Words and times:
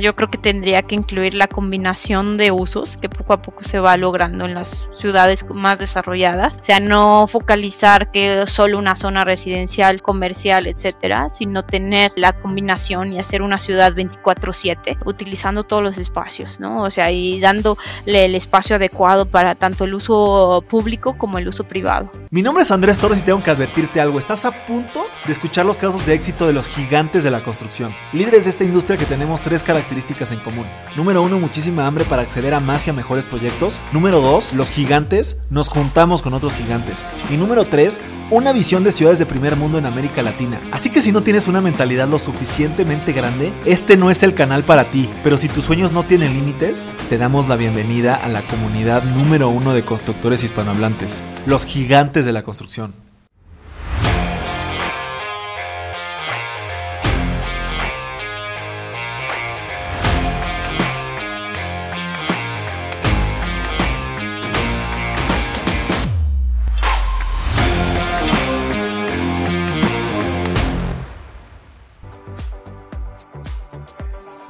Yo 0.00 0.14
creo 0.14 0.30
que 0.30 0.38
tendría 0.38 0.82
que 0.82 0.94
incluir 0.94 1.34
la 1.34 1.48
combinación 1.48 2.36
de 2.36 2.52
usos 2.52 2.96
que 2.96 3.08
poco 3.08 3.32
a 3.32 3.42
poco 3.42 3.64
se 3.64 3.80
va 3.80 3.96
logrando 3.96 4.44
en 4.44 4.54
las 4.54 4.88
ciudades 4.92 5.44
más 5.52 5.80
desarrolladas. 5.80 6.56
O 6.56 6.62
sea, 6.62 6.78
no 6.78 7.26
focalizar 7.26 8.12
que 8.12 8.44
solo 8.46 8.78
una 8.78 8.94
zona 8.94 9.24
residencial, 9.24 10.00
comercial, 10.00 10.68
etcétera, 10.68 11.30
sino 11.30 11.64
tener 11.64 12.12
la 12.14 12.32
combinación 12.32 13.12
y 13.12 13.18
hacer 13.18 13.42
una 13.42 13.58
ciudad 13.58 13.92
24/7 13.92 14.98
utilizando 15.04 15.64
todos 15.64 15.82
los 15.82 15.98
espacios, 15.98 16.60
¿no? 16.60 16.84
O 16.84 16.90
sea, 16.90 17.10
y 17.10 17.40
dándole 17.40 17.76
el 18.06 18.36
espacio 18.36 18.76
adecuado 18.76 19.26
para 19.26 19.56
tanto 19.56 19.82
el 19.82 19.94
uso 19.94 20.62
público 20.68 21.18
como 21.18 21.38
el 21.38 21.48
uso 21.48 21.64
privado. 21.64 22.08
Mi 22.30 22.42
nombre 22.42 22.62
es 22.62 22.70
Andrés 22.70 23.00
Torres 23.00 23.18
y 23.18 23.22
tengo 23.22 23.42
que 23.42 23.50
advertirte 23.50 24.00
algo. 24.00 24.20
Estás 24.20 24.44
a 24.44 24.64
punto 24.64 25.06
de 25.26 25.32
escuchar 25.32 25.66
los 25.66 25.80
casos 25.80 26.06
de 26.06 26.14
éxito 26.14 26.46
de 26.46 26.52
los 26.52 26.68
gigantes 26.68 27.24
de 27.24 27.32
la 27.32 27.42
construcción, 27.42 27.92
líderes 28.12 28.44
de 28.44 28.50
esta 28.50 28.62
industria 28.62 28.96
que 28.96 29.04
tenemos 29.04 29.40
tres 29.40 29.64
características 29.64 29.87
características 29.88 30.32
en 30.32 30.40
común. 30.40 30.66
Número 30.96 31.22
uno, 31.22 31.38
muchísima 31.38 31.86
hambre 31.86 32.04
para 32.04 32.22
acceder 32.22 32.52
a 32.52 32.60
más 32.60 32.86
y 32.86 32.90
a 32.90 32.92
mejores 32.92 33.24
proyectos. 33.24 33.80
Número 33.92 34.20
dos, 34.20 34.52
los 34.52 34.70
gigantes, 34.70 35.38
nos 35.48 35.68
juntamos 35.68 36.20
con 36.20 36.34
otros 36.34 36.56
gigantes. 36.56 37.06
Y 37.30 37.36
número 37.36 37.64
tres, 37.64 38.00
una 38.30 38.52
visión 38.52 38.84
de 38.84 38.92
ciudades 38.92 39.18
de 39.18 39.24
primer 39.24 39.56
mundo 39.56 39.78
en 39.78 39.86
América 39.86 40.22
Latina. 40.22 40.60
Así 40.72 40.90
que 40.90 41.00
si 41.00 41.10
no 41.10 41.22
tienes 41.22 41.48
una 41.48 41.62
mentalidad 41.62 42.06
lo 42.06 42.18
suficientemente 42.18 43.12
grande, 43.12 43.52
este 43.64 43.96
no 43.96 44.10
es 44.10 44.22
el 44.22 44.34
canal 44.34 44.64
para 44.64 44.84
ti. 44.84 45.08
Pero 45.24 45.38
si 45.38 45.48
tus 45.48 45.64
sueños 45.64 45.92
no 45.92 46.02
tienen 46.02 46.34
límites, 46.34 46.90
te 47.08 47.16
damos 47.16 47.48
la 47.48 47.56
bienvenida 47.56 48.14
a 48.14 48.28
la 48.28 48.42
comunidad 48.42 49.02
número 49.04 49.48
uno 49.48 49.72
de 49.72 49.84
constructores 49.84 50.44
hispanohablantes, 50.44 51.24
los 51.46 51.64
gigantes 51.64 52.26
de 52.26 52.32
la 52.32 52.42
construcción. 52.42 53.07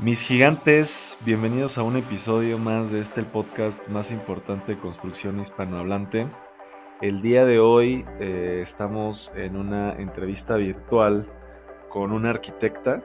Mis 0.08 0.22
gigantes, 0.22 1.18
bienvenidos 1.26 1.76
a 1.76 1.82
un 1.82 1.98
episodio 1.98 2.56
más 2.56 2.90
de 2.90 3.02
este 3.02 3.24
podcast 3.24 3.86
más 3.88 4.10
importante 4.10 4.74
de 4.74 4.80
construcción 4.80 5.38
hispanohablante. 5.38 6.26
El 7.02 7.20
día 7.20 7.44
de 7.44 7.58
hoy 7.58 8.06
eh, 8.18 8.60
estamos 8.62 9.30
en 9.36 9.54
una 9.54 9.92
entrevista 9.92 10.56
virtual 10.56 11.26
con 11.90 12.12
una 12.12 12.30
arquitecta. 12.30 13.02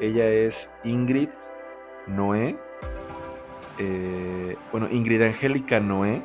Ella 0.00 0.28
es 0.28 0.68
Ingrid 0.82 1.28
Noé. 2.08 2.56
Eh, 3.78 4.56
bueno, 4.72 4.88
Ingrid 4.90 5.22
Angélica 5.22 5.78
Noé. 5.78 6.22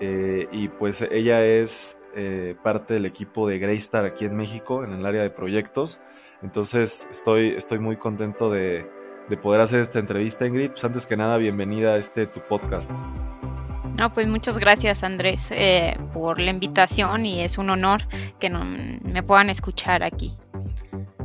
Eh, 0.00 0.48
y 0.52 0.68
pues 0.68 1.00
ella 1.00 1.42
es 1.46 1.98
parte 2.62 2.92
del 2.92 3.06
equipo 3.06 3.48
de 3.48 3.58
Greystar 3.58 4.04
aquí 4.04 4.26
en 4.26 4.36
México, 4.36 4.84
en 4.84 4.92
el 4.92 5.06
área 5.06 5.22
de 5.22 5.30
proyectos. 5.30 6.02
Entonces 6.42 7.06
estoy, 7.10 7.50
estoy 7.50 7.78
muy 7.78 7.96
contento 7.96 8.50
de, 8.50 8.86
poder 9.42 9.62
hacer 9.62 9.80
esta 9.80 9.98
entrevista, 9.98 10.46
Ingrid. 10.46 10.72
Pues 10.72 10.84
antes 10.84 11.06
que 11.06 11.16
nada, 11.16 11.38
bienvenida 11.38 11.94
a 11.94 11.96
este 11.96 12.26
tu 12.26 12.40
podcast. 12.40 12.90
No, 13.96 14.10
pues 14.10 14.26
muchas 14.26 14.58
gracias 14.58 15.04
Andrés 15.04 15.50
eh, 15.52 15.96
por 16.12 16.38
la 16.38 16.50
invitación 16.50 17.24
y 17.24 17.40
es 17.40 17.56
un 17.56 17.70
honor 17.70 18.02
que 18.38 18.50
me 18.50 19.22
puedan 19.22 19.48
escuchar 19.48 20.02
aquí. 20.02 20.32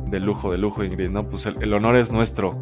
De 0.06 0.20
lujo, 0.20 0.52
de 0.52 0.58
lujo 0.58 0.84
Ingrid, 0.84 1.10
¿no? 1.10 1.28
Pues 1.28 1.44
el, 1.44 1.74
honor 1.74 1.96
es 1.96 2.10
nuestro. 2.10 2.58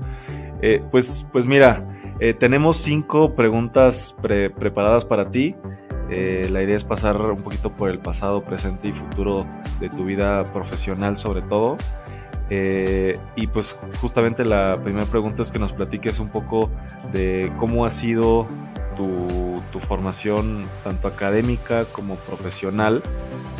Eh, 0.62 0.82
pues, 0.90 1.26
pues 1.32 1.46
mira, 1.46 2.16
eh, 2.18 2.34
tenemos 2.34 2.78
cinco 2.78 3.36
preguntas 3.36 4.16
preparadas 4.22 5.04
para 5.04 5.30
ti. 5.30 5.54
la 6.08 6.62
idea 6.62 6.76
es 6.76 6.84
pasar 6.84 7.20
un 7.30 7.42
poquito 7.42 7.70
por 7.70 7.90
el 7.90 8.00
pasado, 8.00 8.42
presente 8.42 8.88
y 8.88 8.92
futuro 8.92 9.46
de 9.78 9.90
tu 9.90 10.04
vida 10.04 10.42
profesional 10.44 11.18
sobre 11.18 11.42
todo. 11.42 11.76
Eh, 12.48 13.18
y 13.34 13.48
pues 13.48 13.74
justamente 14.00 14.44
la 14.44 14.74
primera 14.74 15.06
pregunta 15.06 15.42
es 15.42 15.50
que 15.50 15.58
nos 15.58 15.72
platiques 15.72 16.20
un 16.20 16.28
poco 16.28 16.70
de 17.12 17.52
cómo 17.58 17.84
ha 17.84 17.90
sido 17.90 18.46
tu, 18.96 19.80
formación 19.86 20.64
tanto 20.82 21.06
académica 21.06 21.84
como 21.84 22.16
profesional 22.16 23.02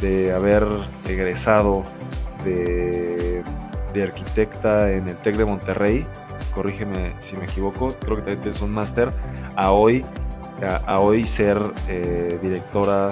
de 0.00 0.32
haber 0.32 0.64
egresado 1.06 1.84
de, 2.42 3.44
arquitecta 4.02 4.92
en 4.92 5.08
el 5.08 5.16
TEC 5.16 5.36
de 5.36 5.44
Monterrey, 5.46 6.04
corrígeme 6.54 7.14
si 7.20 7.36
me 7.36 7.44
equivoco, 7.44 7.94
creo 8.00 8.16
que 8.16 8.22
también 8.22 8.40
tienes 8.42 8.60
un 8.60 8.72
máster, 8.72 9.08
a 9.54 9.70
hoy, 9.72 10.04
a, 10.86 11.00
hoy 11.00 11.24
ser 11.24 11.58
eh, 11.88 12.38
directora 12.42 13.10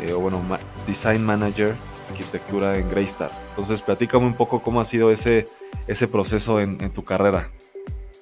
eh, 0.00 0.12
o 0.12 0.20
bueno, 0.20 0.38
design 0.86 1.24
manager 1.24 1.74
arquitectura 2.12 2.78
en 2.78 2.88
Greystar. 2.90 3.30
Entonces, 3.50 3.82
platícame 3.82 4.26
un 4.26 4.34
poco 4.34 4.62
cómo 4.62 4.80
ha 4.80 4.84
sido 4.84 5.10
ese, 5.10 5.46
ese 5.86 6.06
proceso 6.08 6.60
en, 6.60 6.90
tu 6.92 7.04
carrera. 7.04 7.50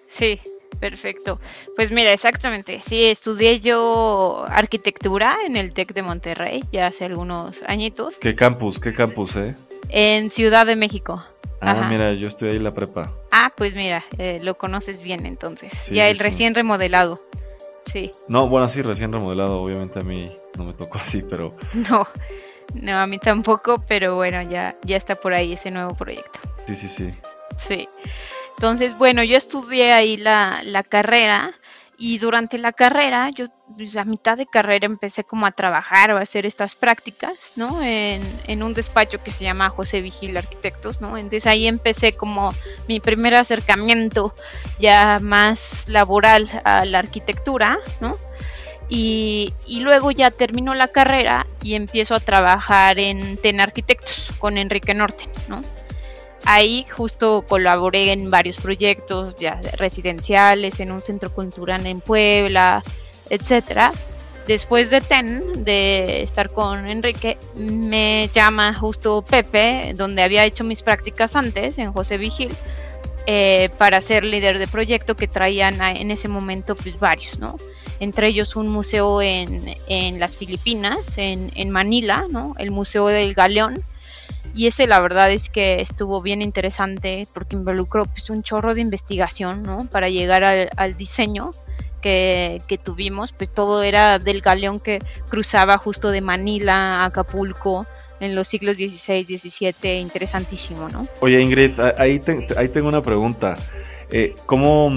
Sí, 0.09 0.41
Perfecto. 0.79 1.41
Pues 1.77 1.91
mira, 1.91 2.11
exactamente. 2.11 2.79
Sí, 2.79 3.05
estudié 3.05 3.61
yo 3.61 4.47
arquitectura 4.49 5.37
en 5.45 5.57
el 5.57 5.75
TEC 5.75 5.93
de 5.93 6.03
Monterrey 6.03 6.65
ya 6.73 6.87
hace 6.87 7.05
algunos 7.05 7.63
añitos. 7.67 8.19
¿Qué 8.19 8.35
campus? 8.35 8.79
¿Qué 8.79 8.95
campus, 8.95 9.37
eh? 9.37 9.55
En 9.91 10.31
Ciudad 10.31 10.65
de 10.65 10.77
México. 10.77 11.23
Ah, 11.61 11.87
mira, 11.91 12.15
yo 12.15 12.29
estudié 12.29 12.53
ahí 12.53 12.59
la 12.59 12.73
prepa. 12.73 13.13
Ah, 13.31 13.53
pues 13.55 13.75
mira, 13.75 14.03
eh, 14.17 14.41
lo 14.43 14.57
conoces 14.57 15.03
bien 15.03 15.27
entonces. 15.27 15.91
ya 15.91 16.09
el 16.09 16.19
recién 16.19 16.55
remodelado. 16.55 17.21
Sí. 17.85 18.13
No, 18.29 18.49
bueno, 18.49 18.69
sí, 18.69 18.81
recién 18.81 19.13
remodelado. 19.13 19.61
Obviamente 19.61 19.99
a 19.99 20.03
mí 20.03 20.31
no 20.57 20.65
me 20.65 20.73
tocó 20.75 20.99
así, 20.99 21.23
pero. 21.23 21.55
No. 21.75 22.07
No, 22.75 22.99
a 22.99 23.07
mí 23.07 23.19
tampoco, 23.19 23.83
pero 23.87 24.17
bueno, 24.17 24.43
ya, 24.43 24.77
ya 24.83 24.97
está 24.97 25.15
por 25.15 25.35
ahí 25.35 25.53
ese 25.53 25.71
nuevo 25.71 25.95
proyecto. 25.95 26.41
Sí, 26.67 26.77
sí, 26.77 26.89
sí. 26.89 27.15
Sí. 27.57 27.89
Entonces, 28.57 28.97
bueno, 28.99 29.23
yo 29.23 29.37
estudié 29.37 29.93
ahí 29.93 30.17
la, 30.17 30.85
carrera 30.89 31.53
y 31.97 32.19
durante 32.19 32.59
la 32.59 32.73
carrera, 32.73 33.31
yo 33.31 33.47
pues, 33.75 33.97
a 33.97 34.05
mitad 34.05 34.37
de 34.37 34.47
carrera 34.47 34.87
empecé 34.87 35.25
como 35.25 35.47
a 35.47 35.51
trabajar 35.51 36.13
o 36.13 36.19
a 36.19 36.21
hacer 36.21 36.45
estas 36.45 36.75
prácticas, 36.75 37.53
¿no? 37.57 37.83
En, 37.83 38.23
en, 38.47 38.63
un 38.63 38.75
despacho 38.75 39.23
que 39.23 39.31
se 39.31 39.45
llama 39.45 39.71
José 39.71 40.03
Vigil 40.03 40.37
Arquitectos, 40.37 41.01
¿no? 41.01 41.17
Entonces 41.17 41.47
ahí 41.47 41.67
empecé 41.67 42.13
como 42.13 42.55
mi 42.87 43.01
primer 43.01 43.35
acercamiento 43.35 44.35
ya 44.79 45.19
más 45.21 45.89
laboral 45.89 46.49
a 46.65 46.85
la 46.85 46.99
arquitectura, 46.99 47.79
¿no? 48.01 48.17
Y, 48.93 49.55
luego 49.69 50.11
ya 50.11 50.33
termino 50.33 50.75
la 50.75 50.89
carrera 50.89 51.47
y 51.63 51.75
empiezo 51.75 52.17
a 52.17 52.21
trabajar 52.21 52.99
en 52.99 53.37
TEN 53.37 53.61
Arquitectos 53.61 54.33
con 54.39 54.59
Enrique 54.59 54.95
Norten, 54.95 55.31
¿no? 55.49 55.61
Ahí 56.45 56.85
justo 56.85 57.45
colaboré 57.49 58.13
en 58.13 58.31
varios 58.31 58.57
proyectos 58.57 59.37
ya 59.37 59.61
residenciales, 59.75 60.81
en 60.81 60.91
un 60.91 61.01
centro 61.01 61.33
cultural 61.33 61.87
en 61.87 62.01
Puebla, 62.01 62.83
etcétera. 63.29 63.93
Después 64.49 64.91
de 64.91 65.01
TEN, 65.01 65.65
de 65.65 66.23
estar 66.23 66.51
con 66.51 66.89
Enrique, 66.89 67.39
me 67.55 68.29
llama 68.33 68.75
justo 68.75 69.23
Pepe, 69.23 69.93
donde 69.95 70.23
había 70.23 70.45
hecho 70.45 70.65
mis 70.65 70.83
prácticas 70.83 71.37
antes, 71.37 71.79
en 71.79 71.93
José 71.93 72.19
Vigil, 72.19 72.51
eh, 73.27 73.69
para 73.79 74.01
ser 74.01 74.25
líder 74.25 74.59
de 74.59 74.67
proyecto 74.67 75.15
que 75.15 75.29
traían 75.29 75.81
en 75.81 76.11
ese 76.11 76.27
momento 76.27 76.75
pues 76.75 76.99
varios, 76.99 77.39
¿no? 77.39 77.57
Entre 78.01 78.29
ellos 78.29 78.57
un 78.57 78.69
museo 78.69 79.21
en, 79.23 80.19
las 80.19 80.37
Filipinas, 80.37 81.19
en, 81.19 81.71
Manila, 81.71 82.27
¿no? 82.29 82.55
el 82.59 82.71
Museo 82.71 83.07
del 83.07 83.35
Galeón. 83.35 83.85
Y 84.55 84.67
ese 84.67 84.87
la 84.87 84.99
verdad 85.01 85.31
es 85.31 85.49
que 85.49 85.81
estuvo 85.81 86.21
bien 86.23 86.43
interesante 86.43 87.29
porque 87.33 87.55
involucró 87.55 88.07
pues, 88.07 88.31
un 88.31 88.43
chorro 88.43 88.75
de 88.75 88.81
investigación 88.81 89.63
¿no? 89.63 89.87
para 89.89 90.09
llegar 90.09 90.43
al, 90.45 90.97
diseño 90.97 91.51
que, 92.01 92.61
tuvimos. 92.83 93.33
Pues 93.33 93.51
todo 93.51 93.83
era 93.83 94.19
del 94.19 94.41
galeón 94.41 94.81
que 94.81 94.99
cruzaba 95.29 95.79
justo 95.79 96.11
de 96.11 96.23
Manila 96.23 97.03
a 97.03 97.05
Acapulco 97.05 97.87
en 98.19 98.35
los 98.35 98.49
siglos 98.49 98.79
XVI, 98.79 99.25
XVII, 99.25 99.99
interesantísimo, 99.99 100.89
¿no? 100.91 101.07
Oye 101.21 101.41
Ingrid, 101.41 101.79
ahí, 101.97 102.21
ahí 102.57 102.69
tengo 102.69 102.89
una 102.89 103.01
pregunta. 103.01 103.57
Eh, 104.11 104.35
¿Cómo 104.45 104.91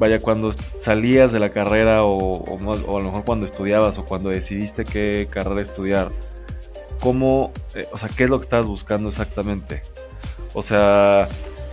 vaya, 0.00 0.18
cuando 0.18 0.50
salías 0.80 1.30
de 1.30 1.38
la 1.38 1.50
carrera 1.50 2.04
o, 2.04 2.58
a 2.58 3.00
lo 3.00 3.04
mejor 3.04 3.24
cuando 3.24 3.44
estudiabas 3.44 3.98
o 3.98 4.04
cuando 4.06 4.30
decidiste 4.30 4.84
qué 4.84 5.28
carrera 5.30 5.60
estudiar, 5.60 6.10
¿cómo, 7.00 7.52
eh, 7.74 7.86
o 7.92 7.98
sea, 7.98 8.08
qué 8.08 8.24
es 8.24 8.30
lo 8.30 8.38
que 8.38 8.44
estabas 8.44 8.66
buscando 8.66 9.10
exactamente? 9.10 9.82
O 10.54 10.62
sea, 10.62 11.28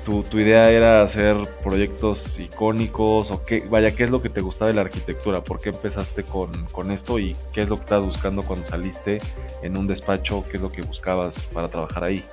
tu, 0.05 0.23
idea 0.33 0.69
era 0.71 1.01
hacer 1.01 1.37
proyectos 1.63 2.37
icónicos 2.37 3.31
o 3.31 3.45
qué, 3.45 3.63
vaya, 3.69 3.95
¿qué 3.95 4.03
es 4.03 4.09
lo 4.09 4.21
que 4.21 4.29
te 4.29 4.41
gustaba 4.41 4.69
de 4.69 4.75
la 4.75 4.81
arquitectura? 4.81 5.41
¿Por 5.41 5.61
qué 5.61 5.69
empezaste 5.69 6.23
con, 6.23 6.51
con 6.65 6.91
esto 6.91 7.19
y 7.19 7.33
qué 7.53 7.61
es 7.61 7.69
lo 7.69 7.75
que 7.77 7.83
estabas 7.83 8.05
buscando 8.05 8.41
cuando 8.43 8.65
saliste 8.65 9.19
en 9.63 9.77
un 9.77 9.87
despacho? 9.87 10.43
¿Qué 10.51 10.57
es 10.57 10.61
lo 10.61 10.69
que 10.69 10.81
buscabas 10.81 11.45
para 11.53 11.69
trabajar 11.69 12.03
ahí? 12.03 12.23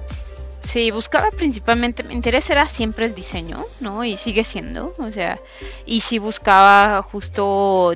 Sí, 0.65 0.91
buscaba 0.91 1.31
principalmente, 1.31 2.03
mi 2.03 2.15
interés 2.15 2.49
era 2.49 2.69
siempre 2.69 3.05
el 3.05 3.15
diseño, 3.15 3.63
¿no? 3.81 4.03
Y 4.03 4.17
sigue 4.17 4.45
siendo, 4.45 4.95
o 4.99 5.13
sea, 5.13 5.39
y 5.85 6.01
sí 6.01 6.19
buscaba 6.19 7.03
justo, 7.03 7.95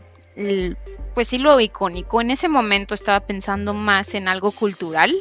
pues 1.15 1.29
sí 1.29 1.38
lo 1.38 1.59
icónico. 1.61 2.20
En 2.20 2.31
ese 2.31 2.49
momento 2.49 2.94
estaba 2.94 3.20
pensando 3.20 3.73
más 3.73 4.15
en 4.15 4.29
algo 4.29 4.53
cultural 4.53 5.15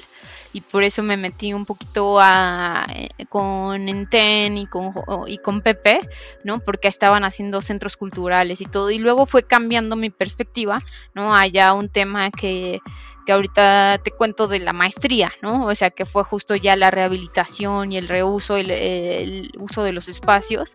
y 0.53 0.61
por 0.61 0.83
eso 0.83 1.03
me 1.03 1.17
metí 1.17 1.53
un 1.53 1.65
poquito 1.65 2.19
a, 2.19 2.85
eh, 2.93 3.25
con 3.29 3.87
Enten 3.87 4.57
y 4.57 4.67
con, 4.67 4.93
y 5.27 5.37
con 5.37 5.61
Pepe, 5.61 6.01
¿no? 6.43 6.59
Porque 6.59 6.89
estaban 6.89 7.23
haciendo 7.23 7.61
centros 7.61 7.95
culturales 7.95 8.59
y 8.59 8.65
todo. 8.65 8.91
Y 8.91 8.99
luego 8.99 9.25
fue 9.25 9.43
cambiando 9.43 9.95
mi 9.95 10.09
perspectiva, 10.09 10.81
¿no? 11.13 11.35
Allá 11.35 11.73
un 11.73 11.89
tema 11.89 12.29
que 12.29 12.81
que 13.27 13.33
ahorita 13.33 13.99
te 14.01 14.11
cuento 14.11 14.47
de 14.47 14.61
la 14.61 14.71
maestría, 14.71 15.33
¿no? 15.41 15.65
O 15.65 15.75
sea, 15.75 15.89
que 15.89 16.05
fue 16.05 16.23
justo 16.23 16.55
ya 16.55 16.77
la 16.77 16.91
rehabilitación 16.91 17.91
y 17.91 17.97
el 17.97 18.07
reuso, 18.07 18.55
el, 18.55 19.51
uso 19.59 19.83
de 19.83 19.91
los 19.91 20.07
espacios, 20.07 20.71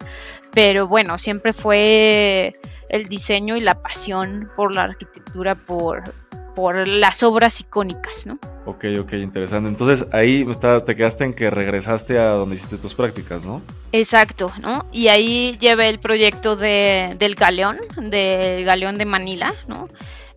pero 0.52 0.87
bueno, 0.87 1.16
siempre 1.16 1.54
fue 1.54 2.60
el 2.90 3.08
diseño 3.08 3.56
y 3.56 3.60
la 3.60 3.81
pasión 3.81 4.50
por 4.54 4.75
la 4.75 4.82
arquitectura, 4.82 5.54
por, 5.54 6.12
por 6.54 6.87
las 6.87 7.22
obras 7.22 7.58
icónicas, 7.58 8.26
¿no? 8.26 8.38
Ok, 8.66 8.84
ok, 9.00 9.14
interesante. 9.14 9.70
Entonces 9.70 10.06
ahí 10.12 10.46
te 10.84 10.94
quedaste 10.94 11.25
en 11.25 11.32
que 11.32 11.49
regresaste 11.49 12.19
a 12.19 12.32
donde 12.32 12.56
hiciste 12.56 12.76
tus 12.76 12.93
prácticas, 12.93 13.46
¿no? 13.46 13.62
Exacto, 13.93 14.52
¿no? 14.60 14.84
Y 14.93 15.08
ahí 15.08 15.56
llevé 15.58 15.88
el 15.88 16.00
proyecto 16.00 16.54
de, 16.54 17.16
del 17.19 17.34
galeón, 17.34 17.78
del 17.96 18.66
galeón 18.66 18.99
de 18.99 19.06
Manila, 19.06 19.54
¿no? 19.66 19.88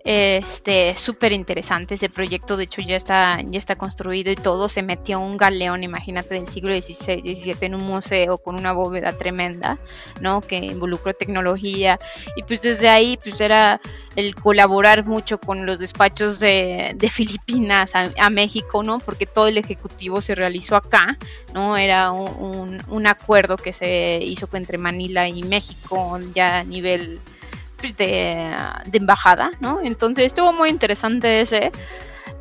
Este, 0.07 0.94
súper 0.94 1.31
interesante 1.31 1.96
ese 1.96 2.10
proyecto, 2.10 2.57
de 2.57 2.66
hecho 2.66 2.80
ya 2.80 2.96
está, 2.96 3.42
ya 3.42 3.57
está 3.57 3.75
construido 3.75 4.31
y 4.31 4.36
todo, 4.36 4.69
se 4.69 4.84
metió 4.84 5.19
un 5.19 5.36
galeón, 5.36 5.84
imagínate, 5.84 6.36
del 6.36 6.48
siglo 6.48 6.80
XVI, 6.80 7.22
XVII 7.22 7.56
en 7.62 7.74
un 7.74 7.88
museo 7.88 8.38
con 8.38 8.54
una 8.54 8.72
bóveda 8.72 9.18
tremenda, 9.18 9.80
¿no? 10.22 10.42
Que 10.42 10.57
involucró 10.57 11.13
tecnología 11.13 11.98
y 12.36 12.44
pues 12.44 12.62
desde 12.62 12.88
ahí 12.88 13.18
pues 13.24 13.42
era 13.42 13.81
el 14.16 14.36
colaborar 14.36 15.07
mucho 15.07 15.40
con 15.40 15.66
los 15.66 15.80
despachos 15.80 16.40
de, 16.40 16.92
de 16.96 17.10
Filipinas 17.10 17.94
a, 17.96 18.30
México, 18.30 18.84
¿no? 18.84 19.00
Porque 19.00 19.25
todo 19.25 19.48
el 19.48 19.58
ejecutivo 19.58 20.22
se 20.22 20.36
realizó 20.36 20.75
acá, 20.75 21.18
¿no? 21.56 21.78
Era 21.78 22.12
un, 22.12 22.78
un 22.90 23.08
acuerdo 23.08 23.58
que 23.58 23.74
se 23.74 24.19
hizo 24.22 24.48
entre 24.54 24.78
Manila 24.78 25.28
y 25.28 25.42
México 25.42 26.19
ya 26.36 26.60
a 26.60 26.63
nivel 26.63 27.19
pues, 27.77 27.95
de, 27.98 28.56
embajada, 28.94 29.51
¿no? 29.60 29.80
Entonces 29.83 30.25
estuvo 30.25 30.54
muy 30.54 30.69
interesante 30.69 31.42
ese. 31.42 31.72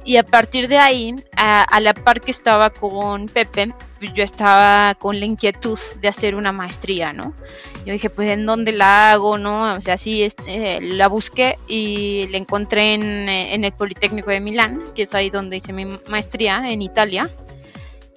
Y 0.07 0.19
a 0.19 0.23
partir 0.23 0.69
de 0.69 0.77
ahí, 0.77 1.15
a, 1.37 1.81
la 1.81 1.95
par 1.95 2.21
que 2.21 2.31
estaba 2.31 2.69
con 2.69 3.27
Pepe, 3.27 3.73
yo 4.13 4.23
estaba 4.23 4.95
con 4.97 5.19
la 5.19 5.25
inquietud 5.25 5.79
de 6.01 6.09
hacer 6.09 6.35
una 6.35 6.53
maestría, 6.53 7.13
¿no? 7.13 7.33
Yo 7.87 7.93
dije, 7.93 8.11
pues, 8.11 8.29
¿en 8.31 8.45
dónde 8.45 8.73
la 8.73 9.13
hago, 9.13 9.39
no? 9.39 9.75
O 9.75 9.81
sea, 9.81 9.97
sí, 9.97 10.23
este, 10.23 10.81
la 10.83 11.09
busqué 11.09 11.57
y 11.69 12.27
la 12.29 12.37
encontré 12.37 12.95
en, 12.95 13.29
en, 13.29 13.65
el 13.65 13.73
Politécnico 13.73 14.31
de 14.31 14.41
Milán, 14.41 14.85
que 14.95 15.03
es 15.03 15.15
ahí 15.15 15.31
donde 15.31 15.57
hice 15.57 15.73
mi 15.73 15.87
maestría, 16.09 16.71
en 16.71 16.83
Italia. 16.83 17.31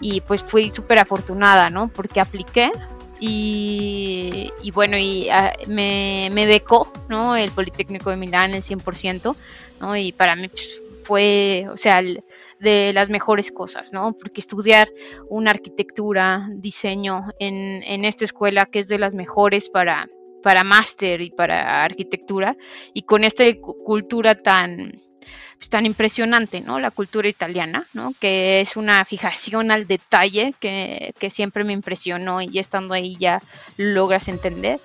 Y 0.02 0.22
pues 0.22 0.44
fui 0.44 0.70
súper 0.70 1.00
afortunada, 1.00 1.70
¿no? 1.70 1.88
Porque 1.88 2.20
apliqué, 2.20 2.70
y, 3.20 4.52
bueno, 4.74 4.98
y 4.98 5.30
ah, 5.30 5.54
me, 5.68 6.30
me, 6.32 6.46
becó, 6.46 6.92
¿no? 7.10 7.36
El 7.36 7.52
Politécnico 7.52 8.10
de 8.10 8.18
Milán 8.18 8.54
el 8.54 8.64
100%, 8.64 9.36
¿no? 9.82 9.98
Y 9.98 10.12
para 10.12 10.36
mí 10.36 10.48
pues, 10.50 10.82
fue, 11.04 11.68
o 11.72 11.78
sea, 11.78 12.02
de 12.60 12.92
las 12.94 13.10
mejores 13.10 13.52
cosas, 13.52 13.94
¿no? 13.94 14.14
Porque 14.14 14.42
estudiar 14.42 14.90
una 15.30 15.52
arquitectura, 15.52 16.48
diseño 16.52 17.26
en, 17.40 17.84
en 17.84 18.06
esta 18.06 18.26
escuela 18.26 18.66
que 18.66 18.80
es 18.80 18.88
de 18.88 19.00
las 19.00 19.16
mejores 19.16 19.70
para, 19.70 20.10
para 20.44 20.64
máster 20.64 21.22
y 21.22 21.30
para 21.30 21.84
arquitectura, 21.84 22.58
y 22.94 23.04
con 23.04 23.24
esta 23.24 23.44
cultura 23.86 24.36
tan, 24.36 25.02
pues, 25.58 25.70
tan 25.70 25.86
impresionante, 25.86 26.62
¿no? 26.62 26.80
La 26.80 26.92
cultura 26.92 27.28
italiana, 27.28 27.86
¿no? 27.94 28.14
Que 28.20 28.62
es 28.62 28.78
una 28.78 29.04
fijación 29.06 29.72
al 29.72 29.88
detalle 29.88 30.54
que, 30.60 31.14
siempre 31.30 31.64
me 31.64 31.74
impresionó 31.74 32.42
y 32.42 32.58
estando 32.60 32.94
ahí 32.94 33.18
ya 33.20 33.42
logras 33.78 34.28
entender. 34.28 34.80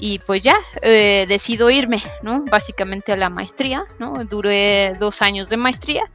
Y 0.00 0.18
pues 0.18 0.42
ya 0.42 0.56
eh, 0.82 1.24
decido 1.28 1.70
irme, 1.70 2.02
¿no? 2.22 2.44
Básicamente 2.44 3.12
a 3.12 3.16
la 3.16 3.28
maestría, 3.28 3.84
¿no? 3.98 4.12
Duré 4.24 4.94
dos 4.98 5.22
años 5.22 5.48
de 5.50 5.56
maestría 5.56 6.10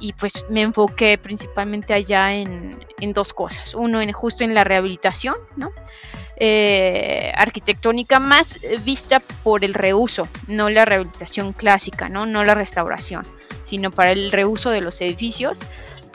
y 0.00 0.12
pues 0.14 0.46
me 0.48 0.62
enfoqué 0.62 1.18
principalmente 1.18 1.94
allá 1.94 2.34
en, 2.34 2.78
en 3.00 3.12
dos 3.12 3.32
cosas. 3.32 3.74
Uno, 3.74 4.00
en, 4.00 4.12
justo 4.12 4.42
en 4.42 4.54
la 4.54 4.64
rehabilitación, 4.64 5.36
¿no? 5.56 5.70
Eh, 6.40 7.32
arquitectónica 7.34 8.20
más 8.20 8.60
vista 8.84 9.18
por 9.18 9.64
el 9.64 9.74
reuso, 9.74 10.28
no 10.46 10.70
la 10.70 10.84
rehabilitación 10.84 11.52
clásica, 11.52 12.08
¿no? 12.08 12.26
no 12.26 12.44
la 12.44 12.54
restauración, 12.54 13.24
sino 13.64 13.90
para 13.90 14.12
el 14.12 14.30
reuso 14.30 14.70
de 14.70 14.80
los 14.80 15.00
edificios. 15.00 15.58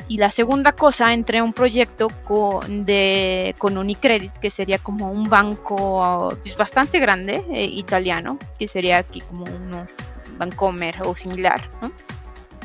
Y 0.08 0.18
la 0.18 0.31
segunda 0.31 0.72
cosa, 0.72 1.12
entré 1.14 1.40
a 1.40 1.44
un 1.44 1.52
proyecto 1.52 2.08
con, 2.24 2.86
de, 2.86 3.54
con 3.58 3.78
Unicredit, 3.78 4.31
que 4.38 4.50
sería 4.50 4.78
como 4.78 5.12
un 5.12 5.30
banco 5.30 6.38
pues, 6.42 6.56
bastante 6.56 7.00
grande, 7.00 7.44
eh, 7.52 7.66
italiano, 7.66 8.40
que 8.58 8.70
sería 8.70 9.00
aquí 9.00 9.20
como 9.20 9.44
un 9.44 9.88
Bancomer 10.38 11.02
o 11.04 11.16
similar, 11.18 11.70
¿no? 11.81 11.92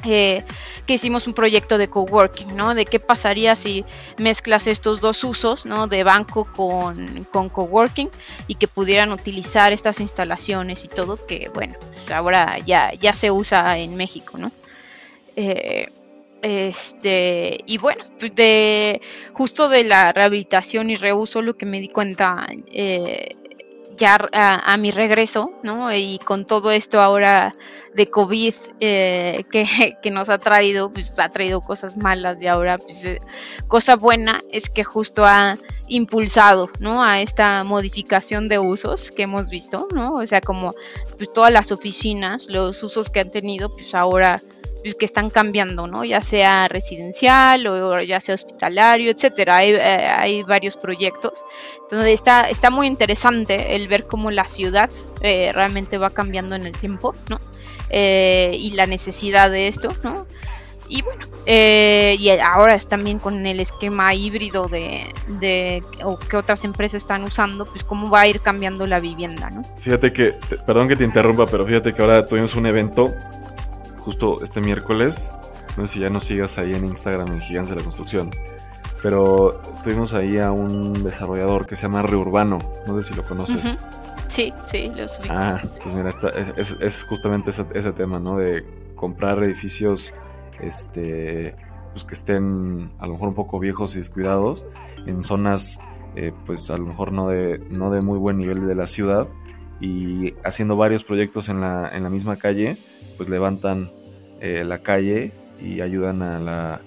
Eh, 0.05 0.45
que 0.89 0.95
hicimos 0.95 1.27
un 1.27 1.35
proyecto 1.35 1.77
de 1.77 1.89
coworking, 1.89 2.57
¿no? 2.57 2.75
De 2.75 2.87
qué 2.87 2.99
pasaría 2.99 3.55
si 3.55 3.85
mezclas 4.17 4.67
estos 4.67 5.03
dos 5.03 5.23
usos, 5.23 5.67
¿no? 5.67 5.87
De 5.87 6.03
banco 6.03 6.47
con, 6.51 7.25
con 7.25 7.51
coworking 7.51 8.09
y 8.47 8.55
que 8.55 8.69
pudieran 8.69 9.13
utilizar 9.13 9.71
estas 9.71 10.01
instalaciones 10.01 10.87
y 10.87 10.89
todo, 10.89 11.27
que 11.27 11.51
bueno, 11.53 11.75
pues 11.89 12.11
ahora 12.11 12.59
ya, 12.61 12.95
ya 12.95 13.13
se 13.13 13.31
usa 13.31 13.77
en 13.77 13.97
México, 13.97 14.39
¿no? 14.39 14.51
Eh, 15.37 15.91
este, 16.41 17.61
y 17.67 17.77
bueno, 17.77 18.03
pues 18.19 18.35
de 18.35 19.03
justo 19.35 19.69
de 19.69 19.85
la 19.85 20.15
rehabilitación 20.15 20.89
y 20.89 20.97
reuso, 20.97 21.43
lo 21.43 21.53
que 21.53 21.67
me 21.67 21.81
di 21.81 21.89
cuenta 21.89 22.49
eh, 22.73 23.29
ya 23.99 24.29
a, 24.33 24.77
mi 24.77 24.91
regreso, 24.91 25.53
¿no? 25.63 25.93
Y 25.93 26.19
con 26.21 26.47
todo 26.47 26.71
esto 26.71 27.01
ahora 27.01 27.53
de 27.95 28.07
COVID 28.07 28.55
eh, 28.81 29.45
que, 30.03 30.11
nos 30.11 30.29
ha 30.29 30.39
traído, 30.39 30.91
pues 30.91 31.19
ha 31.19 31.29
traído 31.29 31.61
cosas 31.61 31.97
malas 31.97 32.39
y 32.41 32.47
ahora 32.47 32.79
pues 32.79 33.05
eh, 33.05 33.21
cosa 33.67 33.97
buena 33.97 34.41
es 34.51 34.71
que 34.71 34.85
justo 34.85 35.27
ha 35.27 35.59
impulsado, 35.89 36.71
¿no? 36.81 37.03
A 37.03 37.21
esta 37.21 37.65
modificación 37.65 38.49
de 38.49 38.59
usos 38.59 39.11
que 39.11 39.25
hemos 39.25 39.51
visto, 39.51 39.89
¿no? 39.93 40.15
O 40.15 40.27
sea, 40.27 40.41
como 40.41 40.75
pues 41.17 41.33
todas 41.33 41.53
las 41.53 41.73
oficinas, 41.73 42.47
los 42.47 42.83
usos 42.83 43.11
que 43.11 43.21
han 43.21 43.31
tenido, 43.31 43.71
pues 43.71 43.95
ahora 43.95 44.41
pues, 44.89 44.99
que 44.99 45.05
están 45.05 45.31
cambiando, 45.31 45.87
¿no? 45.87 46.05
Ya 46.05 46.21
sea 46.21 46.69
residencial 46.69 47.67
o 47.67 48.01
ya 48.01 48.21
sea 48.21 48.35
hospitalario, 48.35 49.11
etcétera. 49.11 49.57
Hay, 49.57 49.73
eh, 49.73 50.07
hay 50.17 50.43
varios 50.43 50.77
proyectos. 50.77 51.45
Entonces 51.83 52.15
está, 52.15 52.49
está 52.49 52.71
muy 52.71 52.87
interesante 52.87 53.77
el 53.77 53.89
ver 53.89 54.07
cómo 54.07 54.31
la 54.31 54.45
ciudad 54.45 54.91
realmente 55.21 55.99
va 55.99 56.11
cambiando 56.11 56.55
en 56.55 56.67
el 56.67 56.73
tiempo, 56.73 57.15
¿no? 57.29 57.39
Eh, 57.91 58.57
y 58.59 58.71
la 58.73 58.87
necesidad 58.87 59.51
de 59.51 59.69
esto, 59.69 59.95
¿no? 60.03 60.27
Y 60.91 61.03
bueno, 61.03 61.21
eh, 61.45 62.17
y 62.19 62.31
ahora 62.31 62.79
también 62.79 63.19
con 63.19 63.47
el 63.47 63.61
esquema 63.61 64.15
híbrido 64.15 64.69
de, 64.69 65.05
de 65.41 65.83
o 66.03 66.19
que 66.19 66.39
otras 66.39 66.65
empresas 66.65 67.03
están 67.03 67.25
usando, 67.25 67.67
pues 67.67 67.85
cómo 67.85 68.11
va 68.11 68.21
a 68.21 68.27
ir 68.27 68.41
cambiando 68.41 68.87
la 68.87 68.99
vivienda, 68.99 69.51
¿no? 69.51 69.63
Fíjate 69.83 70.13
que, 70.13 70.35
perdón 70.67 70.89
que 70.89 70.97
te 70.97 71.05
interrumpa, 71.05 71.45
pero 71.45 71.67
fíjate 71.67 71.93
que 71.93 72.01
ahora 72.01 72.25
tuvimos 72.25 72.55
un 72.55 72.67
evento 72.67 73.15
justo 74.09 74.43
este 74.43 74.63
miércoles, 74.63 75.31
no 75.77 75.87
sé 75.87 75.93
si 75.93 76.01
ya 76.01 76.09
nos 76.09 76.25
sigas 76.25 76.57
ahí 76.57 76.73
en 76.73 76.87
Instagram 76.87 77.29
en 77.29 77.43
Gigantes 77.43 77.73
de 77.73 77.77
la 77.77 77.83
Construcción, 77.83 78.31
pero 79.03 79.61
tuvimos 79.85 80.15
ahí 80.15 80.39
a 80.39 80.51
un 80.51 81.05
desarrollador 81.05 81.67
que 81.67 81.77
se 81.77 81.83
llama 81.83 82.01
Reurbano, 82.01 82.59
no 82.87 83.03
sé 83.03 83.07
si 83.07 83.15
lo 83.15 83.23
conoces. 83.23 83.79
Sí, 84.29 84.51
sí, 84.65 84.91
los 84.97 85.21
vi. 85.21 85.29
Ah, 85.31 85.61
pues 85.83 85.95
mira, 85.95 86.11
es, 86.57 87.05
justamente 87.05 87.51
ese, 87.51 87.93
tema, 87.93 88.19
¿no? 88.19 88.39
De 88.39 88.65
comprar 88.95 89.45
edificios 89.45 90.15
este, 90.59 91.55
pues 91.93 92.05
que 92.05 92.15
estén 92.15 92.91
a 93.01 93.07
lo 93.07 93.13
mejor 93.13 93.29
un 93.29 93.35
poco 93.35 93.59
viejos 93.59 93.95
y 93.95 93.99
descuidados 93.99 94.65
en 95.07 95.23
zonas, 95.23 95.81
eh, 96.17 96.33
pues 96.47 96.71
a 96.71 96.79
lo 96.79 96.87
mejor 96.87 97.13
no 97.13 97.29
de, 97.29 97.59
no 97.69 97.91
de 97.91 98.01
muy 98.01 98.17
buen 98.17 98.39
nivel 98.39 98.67
de 98.67 98.75
la 98.75 98.87
ciudad 98.87 99.29
y 99.83 100.33
haciendo 100.45 100.77
varios 100.77 101.05
proyectos 101.05 101.51
en 101.51 101.61
la, 101.61 101.91
en 101.95 102.05
la 102.05 102.09
misma 102.09 102.37
calle, 102.37 102.79
pues 103.19 103.29
levantan 103.29 103.91
eh, 104.41 104.65
la 104.65 104.79
calle 104.79 105.33
y 105.61 105.81
ayudan 105.81 106.23
a 106.23 106.39
la 106.39 106.81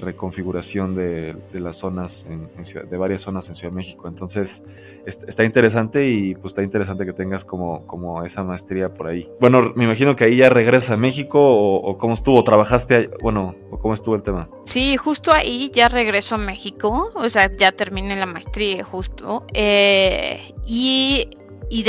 reconfiguración 0.00 0.94
de, 0.94 1.34
las 1.52 1.76
zonas, 1.76 2.26
en, 2.28 2.48
de 2.88 2.96
varias 2.96 3.22
zonas 3.22 3.48
en 3.48 3.54
Ciudad 3.54 3.72
de 3.72 3.76
México. 3.76 4.08
Entonces, 4.08 4.62
está 5.06 5.44
interesante 5.44 6.08
y 6.08 6.34
pues 6.34 6.52
está 6.52 6.62
interesante 6.62 7.04
que 7.04 7.12
tengas 7.12 7.44
como, 7.44 7.86
como 7.86 8.24
esa 8.24 8.42
maestría 8.44 8.92
por 8.92 9.08
ahí. 9.08 9.28
Bueno, 9.40 9.72
me 9.74 9.84
imagino 9.84 10.16
que 10.16 10.24
ahí 10.24 10.36
ya 10.36 10.50
regresas 10.50 10.90
a 10.90 10.96
México 10.96 11.40
o, 11.40 11.98
cómo 11.98 12.14
estuvo, 12.14 12.42
trabajaste, 12.44 13.10
bueno, 13.22 13.54
o 13.70 13.78
cómo 13.78 13.94
estuvo 13.94 14.14
el 14.14 14.22
tema. 14.22 14.48
Sí, 14.62 14.96
justo 14.96 15.32
ahí 15.32 15.70
ya 15.72 15.88
regreso 15.88 16.36
a 16.36 16.38
México, 16.38 17.10
o 17.14 17.28
sea, 17.28 17.50
ya 17.56 17.72
terminé 17.72 18.16
la 18.16 18.26
maestría 18.26 18.84
justo. 18.84 19.44
Eh, 19.52 20.54
y 20.66 21.28
y 21.70 21.84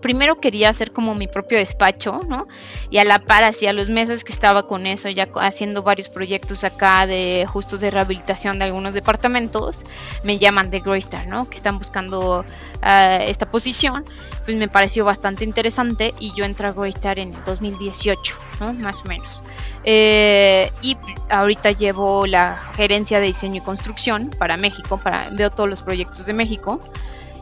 primero 0.00 0.40
quería 0.40 0.70
hacer 0.70 0.92
como 0.92 1.14
mi 1.14 1.26
propio 1.26 1.58
despacho, 1.58 2.20
¿no? 2.28 2.48
Y 2.90 2.98
a 2.98 3.04
la 3.04 3.18
par, 3.18 3.44
hacía 3.44 3.72
los 3.72 3.88
meses 3.88 4.24
que 4.24 4.32
estaba 4.32 4.66
con 4.66 4.86
eso, 4.86 5.08
ya 5.10 5.28
haciendo 5.36 5.82
varios 5.82 6.08
proyectos 6.08 6.64
acá 6.64 7.06
de 7.06 7.46
justos 7.46 7.80
de 7.80 7.90
rehabilitación 7.90 8.58
de 8.58 8.66
algunos 8.66 8.94
departamentos, 8.94 9.84
me 10.24 10.38
llaman 10.38 10.70
de 10.70 10.80
Greystar, 10.80 11.26
¿no? 11.26 11.48
Que 11.48 11.56
están 11.56 11.78
buscando 11.78 12.44
ah, 12.80 13.18
esta 13.22 13.50
posición, 13.50 14.04
pues 14.44 14.56
me 14.56 14.68
pareció 14.68 15.04
bastante 15.04 15.44
interesante 15.44 16.14
y 16.18 16.32
yo 16.34 16.44
entré 16.44 16.68
a 16.68 16.72
Greystar 16.72 17.18
en 17.18 17.34
2018, 17.44 18.38
¿no? 18.60 18.72
Más 18.74 19.02
o 19.04 19.08
menos. 19.08 19.44
Eh, 19.84 20.70
y 20.80 20.96
ahorita 21.28 21.72
llevo 21.72 22.26
la 22.26 22.56
gerencia 22.76 23.20
de 23.20 23.26
diseño 23.26 23.56
y 23.56 23.64
construcción 23.64 24.30
para 24.38 24.56
México, 24.56 24.98
para, 24.98 25.28
veo 25.30 25.50
todos 25.50 25.68
los 25.68 25.82
proyectos 25.82 26.26
de 26.26 26.32
México 26.32 26.80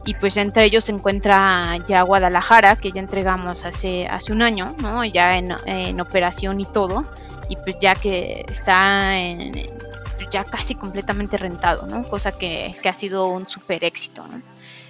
y 0.04 0.14
pues 0.14 0.36
entre 0.36 0.64
ellos 0.64 0.84
se 0.84 0.92
encuentra 0.92 1.76
ya 1.86 2.02
Guadalajara, 2.02 2.76
que 2.76 2.90
ya 2.90 3.00
entregamos 3.00 3.64
hace, 3.64 4.06
hace 4.06 4.32
un 4.32 4.42
año, 4.42 4.74
¿no? 4.80 5.04
Ya 5.04 5.36
en, 5.36 6.00
operación 6.00 6.60
y 6.60 6.64
todo, 6.64 7.04
y 7.48 7.56
pues 7.56 7.76
ya 7.80 7.94
que 7.94 8.44
está 8.50 9.18
en, 9.18 9.68
ya 10.30 10.44
casi 10.44 10.74
completamente 10.74 11.36
rentado, 11.36 11.86
¿no? 11.86 12.02
Cosa 12.04 12.32
que, 12.32 12.74
ha 12.82 12.94
sido 12.94 13.28
un 13.28 13.46
super 13.46 13.84
éxito, 13.84 14.26
¿no? 14.26 14.42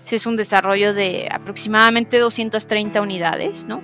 Ese 0.04 0.16
es 0.16 0.26
un 0.26 0.36
desarrollo 0.36 0.94
de 0.94 1.28
aproximadamente 1.30 2.18
230 2.18 3.00
unidades, 3.02 3.66
¿no? 3.66 3.82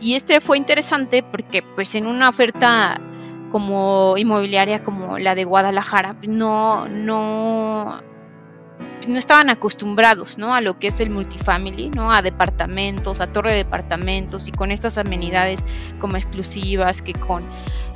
Y 0.00 0.14
este 0.14 0.40
fue 0.40 0.58
interesante 0.58 1.22
porque 1.22 1.62
pues 1.62 1.94
en 1.94 2.06
una 2.06 2.28
oferta 2.28 3.00
como 3.50 4.14
inmobiliaria 4.16 4.82
como 4.82 5.18
la 5.18 5.34
de 5.34 5.44
Guadalajara, 5.44 6.16
no, 6.22 6.88
no, 6.88 8.02
no 9.08 9.18
estaban 9.18 9.50
acostumbrados, 9.50 10.38
¿no? 10.38 10.54
A 10.54 10.60
lo 10.60 10.78
que 10.78 10.88
es 10.88 11.00
el 11.00 11.10
multifamily, 11.10 11.90
¿no? 11.90 12.12
A 12.12 12.22
departamentos, 12.22 13.20
a 13.20 13.26
torre 13.26 13.52
de 13.52 13.56
departamentos 13.58 14.48
y 14.48 14.52
con 14.52 14.70
estas 14.70 14.98
amenidades 14.98 15.60
como 15.98 16.16
exclusivas, 16.16 17.02
que 17.02 17.12
con 17.12 17.42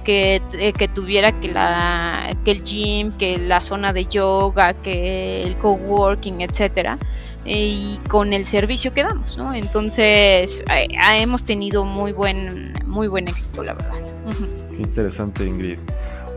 que, 0.05 0.41
eh, 0.53 0.73
que 0.73 0.89
tuviera 0.89 1.39
que 1.41 1.49
la 1.49 2.31
que 2.45 2.53
el 2.53 2.65
gym, 2.65 3.13
que 3.13 3.39
la 3.39 3.61
zona 3.61 3.93
de 3.93 4.07
yoga, 4.07 4.75
que 4.75 5.43
el 5.43 5.59
coworking, 5.59 6.43
etcétera, 6.43 6.99
y 7.45 7.99
con 8.09 8.33
el 8.33 8.47
servicio 8.47 8.93
que 8.95 9.03
damos, 9.03 9.37
¿no? 9.37 9.55
Entonces 9.55 10.63
eh, 10.73 10.89
hemos 11.15 11.45
tenido 11.45 11.85
muy 11.85 12.13
buen 12.13 12.73
muy 12.85 13.09
buen 13.09 13.29
éxito, 13.29 13.63
la 13.63 13.75
verdad. 13.75 13.99
Qué 14.71 14.83
interesante, 14.83 15.45
Ingrid. 15.45 15.79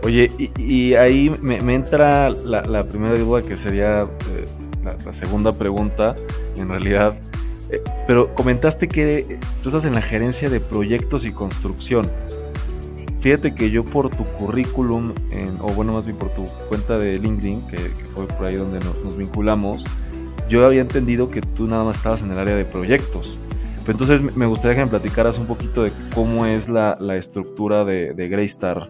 Oye, 0.04 0.32
y, 0.58 0.94
ahí 0.94 1.30
me, 1.42 1.58
entra 1.76 2.30
la, 2.30 2.84
primera 2.84 3.20
duda 3.20 3.42
que 3.42 3.58
sería 3.58 4.04
eh, 4.04 4.46
la, 5.06 5.14
segunda 5.14 5.52
pregunta, 5.52 6.16
en 6.56 6.70
realidad. 6.70 7.18
Eh, 7.70 7.82
pero 8.08 8.34
comentaste 8.36 8.88
que 8.88 9.40
tú 9.62 9.70
estás 9.70 9.86
en 9.86 9.94
la 9.94 10.02
gerencia 10.02 10.50
de 10.50 10.60
proyectos 10.60 11.26
y 11.26 11.32
construcción. 11.32 12.10
Fíjate 13.22 13.54
que 13.54 13.70
yo 13.70 13.84
por 13.84 14.10
tu 14.10 14.24
currículum, 14.24 15.14
o 15.60 15.74
bueno, 15.74 15.92
más 15.92 16.06
bien 16.06 16.18
por 16.18 16.30
tu 16.30 16.46
cuenta 16.70 16.98
de 16.98 17.20
LinkedIn, 17.20 17.68
que, 17.68 17.78
fue 18.14 18.26
por 18.28 18.46
ahí 18.46 18.56
donde 18.56 18.80
nos, 18.80 19.18
vinculamos, 19.18 19.84
yo 20.48 20.66
había 20.66 20.82
entendido 20.82 21.30
que 21.30 21.42
tú 21.42 21.68
nada 21.68 21.84
más 21.84 21.98
estabas 21.98 22.22
en 22.22 22.32
el 22.32 22.40
área 22.40 22.56
de 22.56 22.64
proyectos. 22.64 23.38
Pero 23.86 23.92
entonces 23.92 24.36
me 24.36 24.46
gustaría 24.46 24.78
que 24.78 24.84
me 24.86 24.90
platicaras 24.90 25.38
un 25.38 25.48
poquito 25.48 25.84
de 25.84 25.92
cómo 26.16 26.46
es 26.46 26.70
la, 26.70 26.98
estructura 27.18 27.84
de, 27.84 28.14
de 28.14 28.30
Greystar 28.30 28.90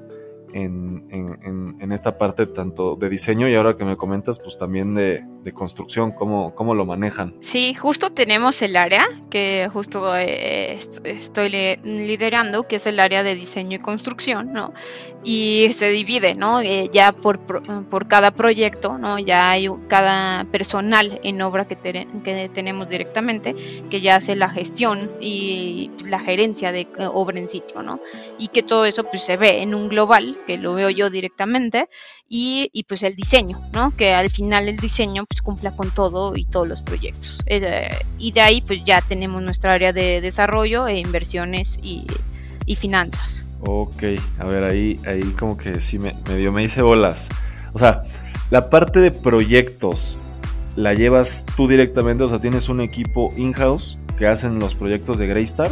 en, 0.53 1.07
en, 1.09 1.77
en, 1.81 1.91
esta 1.91 2.17
parte 2.17 2.45
tanto 2.45 2.95
de 2.95 3.09
diseño 3.09 3.47
y 3.49 3.55
ahora 3.55 3.75
que 3.75 3.83
me 3.83 3.97
comentas 3.97 4.39
pues 4.39 4.57
también 4.57 4.95
de, 4.95 5.23
de 5.43 5.53
construcción, 5.53 6.11
cómo, 6.11 6.53
cómo, 6.55 6.75
lo 6.75 6.85
manejan. 6.85 7.35
Sí, 7.39 7.73
justo 7.73 8.11
tenemos 8.11 8.61
el 8.61 8.75
área 8.75 9.05
que 9.29 9.69
justo 9.71 10.15
eh, 10.15 10.79
estoy 11.03 11.49
liderando, 11.83 12.67
que 12.67 12.77
es 12.77 12.87
el 12.87 12.99
área 12.99 13.23
de 13.23 13.35
diseño 13.35 13.77
y 13.77 13.79
construcción, 13.79 14.53
¿no? 14.53 14.73
Y 15.23 15.71
se 15.73 15.89
divide, 15.89 16.35
¿no? 16.35 16.61
Eh, 16.61 16.89
ya 16.91 17.11
por, 17.11 17.39
por, 17.39 18.07
cada 18.07 18.31
proyecto, 18.31 18.97
¿no? 18.97 19.19
Ya 19.19 19.51
hay 19.51 19.69
cada 19.87 20.45
personal 20.45 21.19
en 21.23 21.41
obra 21.41 21.67
que, 21.67 21.75
que 21.75 22.49
tenemos 22.53 22.87
directamente 22.87 23.55
que 23.89 24.01
ya 24.01 24.15
hace 24.15 24.35
la 24.35 24.49
gestión 24.49 25.11
y 25.19 25.91
la 26.07 26.19
gerencia 26.19 26.71
de 26.71 26.81
eh, 26.81 27.07
obra 27.11 27.39
en 27.39 27.47
sitio, 27.47 27.81
¿no? 27.81 27.99
Y 28.37 28.47
que 28.47 28.63
todo 28.63 28.85
eso 28.85 29.03
pues 29.03 29.23
se 29.23 29.37
ve 29.37 29.61
en 29.61 29.75
un 29.75 29.89
global 29.89 30.37
que 30.45 30.57
lo 30.57 30.73
veo 30.73 30.89
yo 30.89 31.09
directamente, 31.09 31.89
y, 32.27 32.69
y, 32.73 32.83
pues 32.83 33.03
el 33.03 33.15
diseño, 33.15 33.61
¿no? 33.73 33.95
Que 33.95 34.13
al 34.13 34.29
final 34.29 34.67
el 34.67 34.77
diseño 34.77 35.25
pues 35.25 35.41
cumpla 35.41 35.75
con 35.75 35.91
todo 35.91 36.33
y 36.35 36.45
todos 36.45 36.67
los 36.67 36.81
proyectos. 36.81 37.41
Eh, 37.45 37.89
y 38.17 38.31
de 38.31 38.41
ahí 38.41 38.61
pues 38.61 38.83
ya 38.83 39.01
tenemos 39.01 39.41
nuestra 39.41 39.73
área 39.73 39.93
de 39.93 40.21
desarrollo 40.21 40.87
e 40.87 40.99
inversiones 40.99 41.79
y, 41.81 42.05
y 42.65 42.75
finanzas. 42.75 43.45
Ok, 43.61 44.03
a 44.37 44.47
ver, 44.47 44.71
ahí, 44.71 44.99
ahí 45.05 45.21
como 45.37 45.57
que 45.57 45.81
sí 45.81 45.99
me, 45.99 46.13
medio 46.27 46.51
me 46.51 46.63
hice 46.63 46.81
bolas. 46.81 47.27
O 47.73 47.79
sea, 47.79 48.03
la 48.49 48.69
parte 48.69 48.99
de 48.99 49.11
proyectos, 49.11 50.17
¿la 50.75 50.93
llevas 50.93 51.45
tú 51.55 51.67
directamente? 51.67 52.23
O 52.23 52.29
sea, 52.29 52.39
¿tienes 52.39 52.69
un 52.69 52.81
equipo 52.81 53.33
in-house 53.37 53.97
que 54.17 54.27
hacen 54.27 54.59
los 54.59 54.75
proyectos 54.75 55.17
de 55.17 55.27
Greystar? 55.27 55.71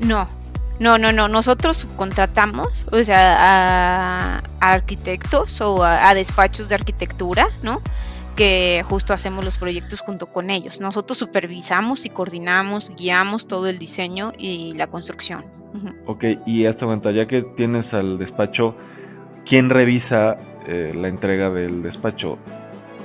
No, 0.00 0.28
no, 0.78 0.98
no, 0.98 1.12
no. 1.12 1.28
Nosotros 1.28 1.76
subcontratamos, 1.78 2.86
o 2.90 3.02
sea, 3.02 4.38
a, 4.38 4.42
arquitectos 4.60 5.60
o 5.60 5.82
a, 5.82 6.14
despachos 6.14 6.68
de 6.68 6.74
arquitectura, 6.74 7.46
¿no? 7.62 7.80
Que 8.36 8.84
justo 8.88 9.12
hacemos 9.12 9.44
los 9.44 9.58
proyectos 9.58 10.00
junto 10.00 10.26
con 10.26 10.50
ellos. 10.50 10.80
Nosotros 10.80 11.18
supervisamos 11.18 12.06
y 12.06 12.10
coordinamos, 12.10 12.92
guiamos 12.96 13.46
todo 13.46 13.68
el 13.68 13.78
diseño 13.78 14.32
y 14.38 14.72
la 14.74 14.86
construcción. 14.86 15.44
Ok, 16.06 16.24
y 16.46 16.66
hasta 16.66 16.86
cuenta, 16.86 17.12
ya 17.12 17.26
que 17.26 17.42
tienes 17.42 17.94
al 17.94 18.18
despacho, 18.18 18.74
¿quién 19.44 19.70
revisa 19.70 20.36
eh, 20.66 20.92
la 20.94 21.08
entrega 21.08 21.50
del 21.50 21.82
despacho? 21.82 22.38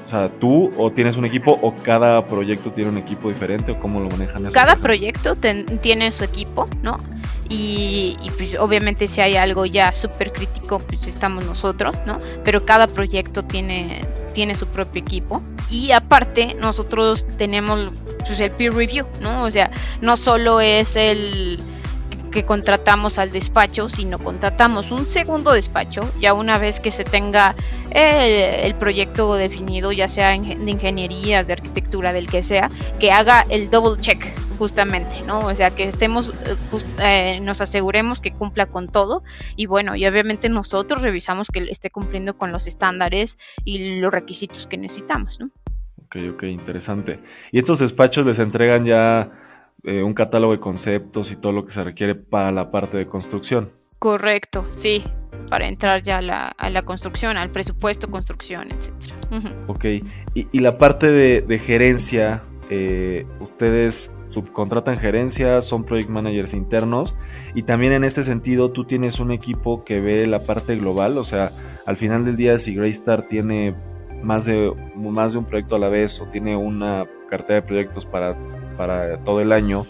O 0.07 0.09
sea, 0.09 0.29
tú 0.29 0.71
o 0.77 0.89
tienes 0.89 1.17
un 1.17 1.25
equipo 1.25 1.59
o 1.61 1.75
cada 1.83 2.25
proyecto 2.25 2.71
tiene 2.71 2.91
un 2.91 2.97
equipo 2.97 3.27
diferente 3.27 3.73
o 3.73 3.79
cómo 3.81 3.99
lo 3.99 4.07
manejan. 4.07 4.49
Cada 4.53 4.77
proyecto 4.77 5.35
tiene 5.35 6.13
su 6.13 6.23
equipo, 6.23 6.69
¿no? 6.81 6.95
Y, 7.49 8.15
pues 8.37 8.57
obviamente 8.57 9.09
si 9.09 9.19
hay 9.19 9.35
algo 9.35 9.65
ya 9.65 9.91
súper 9.91 10.31
crítico, 10.31 10.79
pues 10.79 11.05
estamos 11.07 11.43
nosotros, 11.43 11.97
¿no? 12.05 12.19
Pero 12.45 12.65
cada 12.65 12.87
proyecto 12.87 13.43
tiene, 13.43 13.99
tiene 14.33 14.55
su 14.55 14.67
propio 14.67 15.01
equipo. 15.01 15.43
Y 15.69 15.91
aparte, 15.91 16.55
nosotros 16.57 17.27
tenemos 17.37 17.91
pues, 18.19 18.39
el 18.39 18.51
peer 18.51 18.75
review, 18.75 19.05
¿no? 19.19 19.43
O 19.43 19.51
sea, 19.51 19.71
no 19.99 20.15
solo 20.15 20.61
es 20.61 20.95
el 20.95 21.59
que 22.31 22.45
contratamos 22.45 23.19
al 23.19 23.31
despacho, 23.31 23.89
sino 23.89 24.19
contratamos 24.19 24.91
un 24.91 25.05
segundo 25.05 25.51
despacho, 25.53 26.11
ya 26.19 26.33
una 26.33 26.57
vez 26.57 26.79
que 26.79 26.91
se 26.91 27.03
tenga 27.03 27.55
el, 27.91 28.75
proyecto 28.75 29.35
definido, 29.35 29.91
ya 29.91 30.07
sea 30.07 30.29
de 30.29 30.35
ingeniería, 30.35 31.43
de 31.43 31.53
arquitectura, 31.53 32.13
del 32.13 32.27
que 32.27 32.43
sea, 32.43 32.69
que 32.99 33.11
haga 33.11 33.45
el 33.49 33.69
double 33.69 33.99
check 34.01 34.25
justamente, 34.57 35.21
¿no? 35.25 35.39
O 35.39 35.55
sea, 35.55 35.71
que 35.71 35.83
estemos, 35.83 36.29
eh, 36.29 36.55
eh, 36.99 37.39
nos 37.41 37.61
aseguremos 37.61 38.21
que 38.21 38.31
cumpla 38.31 38.65
con 38.65 38.87
todo 38.87 39.23
y 39.55 39.67
bueno, 39.67 39.95
y 39.95 40.05
obviamente 40.05 40.49
nosotros 40.49 41.01
revisamos 41.01 41.49
que 41.49 41.59
esté 41.69 41.89
cumpliendo 41.91 42.37
con 42.37 42.51
los 42.51 42.67
estándares 42.67 43.37
y 43.63 43.99
los 43.99 44.11
requisitos 44.11 44.67
que 44.67 44.77
necesitamos, 44.77 45.39
¿no? 45.39 45.51
Ok, 46.05 46.17
ok, 46.33 46.43
interesante. 46.43 47.19
¿Y 47.51 47.59
estos 47.59 47.79
despachos 47.79 48.25
les 48.25 48.39
entregan 48.39 48.85
ya 48.85 49.29
eh, 49.83 50.03
un 50.03 50.13
catálogo 50.13 50.53
de 50.53 50.59
conceptos 50.59 51.31
y 51.31 51.35
todo 51.35 51.51
lo 51.51 51.65
que 51.65 51.73
se 51.73 51.83
requiere 51.83 52.15
para 52.15 52.51
la 52.51 52.71
parte 52.71 52.97
de 52.97 53.07
construcción. 53.07 53.71
Correcto, 53.99 54.65
sí, 54.71 55.03
para 55.49 55.67
entrar 55.67 56.03
ya 56.03 56.19
a 56.19 56.69
la, 56.69 56.81
construcción, 56.83 57.35
al 57.35 57.51
presupuesto, 57.51 58.09
construcción, 58.11 58.69
etc. 58.71 58.91
Ok, 59.67 59.85
y, 60.35 60.59
la 60.59 60.77
parte 60.77 61.07
de, 61.11 61.59
gerencia, 61.59 62.43
eh, 62.69 63.25
ustedes 63.39 64.11
subcontratan 64.29 64.99
gerencia, 64.99 65.61
son 65.61 65.83
project 65.83 66.09
managers 66.09 66.53
internos 66.53 67.15
y 67.55 67.63
también 67.63 67.93
en 67.93 68.03
este 68.03 68.23
sentido 68.23 68.71
tú 68.71 68.85
tienes 68.85 69.19
un 69.19 69.31
equipo 69.31 69.83
que 69.83 69.99
ve 69.99 70.27
la 70.27 70.43
parte 70.43 70.75
global, 70.75 71.17
o 71.17 71.23
sea, 71.23 71.51
al 71.85 71.97
final 71.97 72.25
del 72.25 72.35
día 72.35 72.59
si 72.59 72.75
Greystar 72.75 73.27
tiene 73.27 73.73
más 74.21 74.45
de, 74.45 74.73
más 74.95 75.33
de 75.33 75.39
un 75.39 75.45
proyecto 75.45 75.75
a 75.75 75.79
la 75.79 75.89
vez 75.89 76.19
o 76.21 76.25
tiene 76.25 76.55
una 76.55 77.07
cartera 77.29 77.61
de 77.61 77.67
proyectos 77.67 78.05
para 78.05 78.35
para 78.77 79.17
todo 79.19 79.41
el 79.41 79.51
año, 79.51 79.83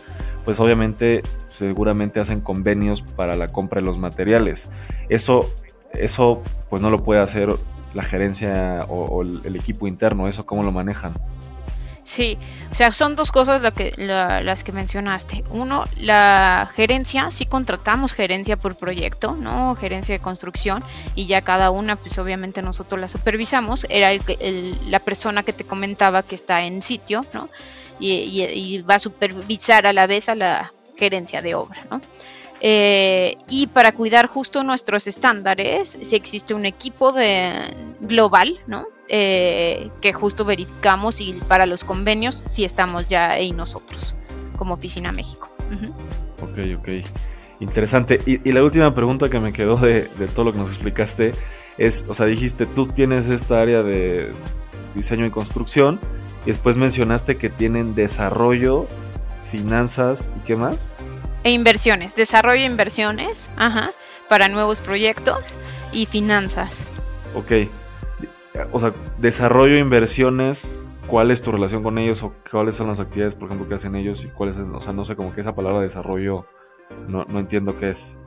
pues 0.46 0.60
obviamente 0.60 1.22
seguramente 1.50 2.20
hacen 2.20 2.42
convenios 2.42 3.02
para 3.02 3.36
la 3.36 3.48
compra 3.48 3.82
de 3.82 3.86
los 3.86 3.98
materiales. 3.98 4.72
Eso 5.10 5.52
eso 5.94 6.42
pues 6.70 6.82
no 6.82 6.90
lo 6.90 7.04
puede 7.04 7.22
hacer 7.22 7.50
la 7.94 8.04
gerencia 8.04 8.86
o, 8.90 9.22
el, 9.22 9.56
equipo 9.56 9.88
interno, 9.88 10.28
eso 10.28 10.46
cómo 10.46 10.64
lo 10.64 10.72
manejan. 10.72 11.14
Sí, 12.04 12.38
o 12.72 12.76
sea, 12.76 12.94
son 12.94 13.18
dos 13.18 13.34
cosas 13.34 13.62
las 13.62 14.64
que 14.64 14.72
mencionaste. 14.72 15.44
Uno, 15.50 15.84
la 15.98 16.70
gerencia, 16.74 17.32
sí 17.32 17.46
contratamos 17.46 18.14
gerencia 18.14 18.56
por 18.56 18.78
proyecto, 18.78 19.36
¿no? 19.36 19.76
Gerencia 19.76 20.14
de 20.14 20.20
construcción, 20.20 20.82
y 21.16 21.26
ya 21.26 21.42
cada 21.42 21.70
una, 21.70 21.98
pues 21.98 22.18
obviamente 22.18 22.62
nosotros 22.62 23.02
la 23.02 23.10
supervisamos. 23.10 23.86
Era 23.90 24.12
la 24.90 25.00
persona 25.00 25.44
que 25.44 25.52
te 25.52 25.66
comentaba 25.66 26.24
que 26.24 26.36
está 26.36 26.64
en 26.64 26.82
sitio, 26.82 27.26
¿no? 27.34 27.50
Y, 28.00 28.82
va 28.82 28.96
a 28.96 29.00
supervisar 29.00 29.88
a 29.88 29.94
la 29.94 30.08
vez 30.08 30.30
a 30.30 30.36
la 30.36 30.74
gerencia 30.96 31.42
de 31.42 31.56
obra, 31.56 31.86
¿no? 31.90 32.02
Eh, 32.60 33.38
y 33.50 33.68
para 33.68 33.92
cuidar 33.92 34.28
justo 34.28 34.64
nuestros 34.64 35.08
estándares, 35.08 35.98
si 36.02 36.16
existe 36.16 36.56
un 36.56 36.66
equipo 36.66 37.12
de 37.12 37.52
global, 38.02 38.60
¿no? 38.66 38.88
Eh, 39.10 39.90
que 40.02 40.12
justo 40.12 40.44
verificamos 40.44 41.22
y 41.22 41.34
para 41.48 41.66
los 41.66 41.84
convenios 41.84 42.44
si 42.46 42.66
estamos 42.66 43.08
ya 43.08 43.30
ahí 43.30 43.52
nosotros, 43.52 44.16
como 44.58 44.74
Oficina 44.74 45.12
México. 45.12 45.50
Ok, 46.42 46.60
ok. 46.80 46.90
Interesante. 47.60 48.20
Y, 48.26 48.52
la 48.52 48.64
última 48.64 48.94
pregunta 48.94 49.30
que 49.30 49.40
me 49.40 49.52
quedó 49.52 49.78
de, 49.78 50.04
todo 50.36 50.46
lo 50.46 50.54
que 50.54 50.60
nos 50.60 50.70
explicaste 50.70 51.34
es, 51.78 52.06
o 52.08 52.14
sea, 52.14 52.26
dijiste, 52.26 52.66
tú 52.66 52.88
tienes 52.88 53.28
esta 53.28 53.60
área 53.62 53.84
de 53.84 54.32
diseño 54.96 55.26
y 55.26 55.30
construcción 55.30 56.00
y 56.48 56.52
después 56.52 56.78
mencionaste 56.78 57.36
que 57.36 57.50
tienen 57.50 57.94
desarrollo, 57.94 58.88
finanzas 59.52 60.30
y 60.38 60.46
qué 60.46 60.56
más. 60.56 60.96
E 61.44 61.52
inversiones, 61.52 62.16
desarrollo 62.16 62.62
e 62.62 62.66
inversiones, 62.66 63.50
ajá, 63.58 63.92
para 64.30 64.48
nuevos 64.48 64.80
proyectos 64.80 65.58
y 65.92 66.06
finanzas. 66.06 66.88
Ok, 67.36 67.52
o 68.72 68.80
sea, 68.80 68.94
desarrollo 69.18 69.78
inversiones, 69.78 70.86
¿cuál 71.08 71.32
es 71.32 71.42
tu 71.42 71.52
relación 71.52 71.84
con 71.84 71.98
ellos 71.98 72.24
o 72.24 72.34
cuáles 72.50 72.78
son 72.78 72.88
las 72.88 73.02
actividades, 73.02 73.36
por 73.36 73.48
ejemplo, 73.48 73.68
que 73.68 73.76
hacen 73.76 73.98
ellos 73.98 74.24
y 74.24 74.30
cuáles, 74.30 74.56
o 74.56 74.80
sea, 74.80 74.94
no 74.94 75.04
sé, 75.04 75.18
como 75.18 75.36
que 75.36 75.42
esa 75.42 75.54
palabra 75.54 75.82
desarrollo 75.82 76.46
no, 77.10 77.26
no 77.26 77.40
entiendo 77.40 77.78
qué 77.78 77.90
es. 77.90 78.18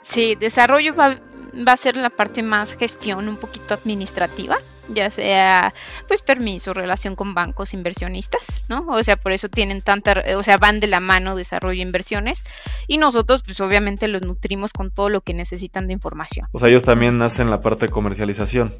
Sí, 0.00 0.34
desarrollo 0.34 0.96
va, 0.96 1.14
va 1.56 1.74
a 1.74 1.76
ser 1.76 1.96
la 1.96 2.10
parte 2.10 2.42
más 2.42 2.74
gestión, 2.74 3.28
un 3.28 3.36
poquito 3.36 3.72
administrativa, 3.72 4.58
ya 4.94 5.10
sea 5.10 5.74
pues 6.08 6.22
permiso, 6.22 6.74
relación 6.74 7.16
con 7.16 7.34
bancos, 7.34 7.74
inversionistas, 7.74 8.62
¿no? 8.68 8.86
O 8.88 9.02
sea, 9.02 9.16
por 9.16 9.32
eso 9.32 9.48
tienen 9.48 9.82
tanta, 9.82 10.22
o 10.36 10.42
sea, 10.42 10.58
van 10.58 10.80
de 10.80 10.86
la 10.86 11.00
mano 11.00 11.36
desarrollo 11.36 11.80
e 11.80 11.82
inversiones 11.82 12.44
y 12.86 12.98
nosotros 12.98 13.42
pues 13.44 13.60
obviamente 13.60 14.08
los 14.08 14.22
nutrimos 14.22 14.72
con 14.72 14.90
todo 14.90 15.08
lo 15.08 15.20
que 15.20 15.34
necesitan 15.34 15.86
de 15.86 15.92
información. 15.92 16.48
O 16.52 16.58
sea, 16.58 16.68
ellos 16.68 16.82
también 16.82 17.20
hacen 17.22 17.50
la 17.50 17.60
parte 17.60 17.86
de 17.86 17.92
comercialización. 17.92 18.74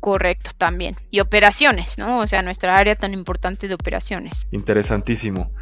Correcto, 0.00 0.50
también. 0.58 0.96
Y 1.12 1.20
operaciones, 1.20 1.96
¿no? 1.96 2.18
O 2.18 2.26
sea, 2.26 2.42
nuestra 2.42 2.76
área 2.76 2.96
tan 2.96 3.14
importante 3.14 3.68
de 3.68 3.74
operaciones. 3.74 4.48
Interesantísimo. 4.50 5.52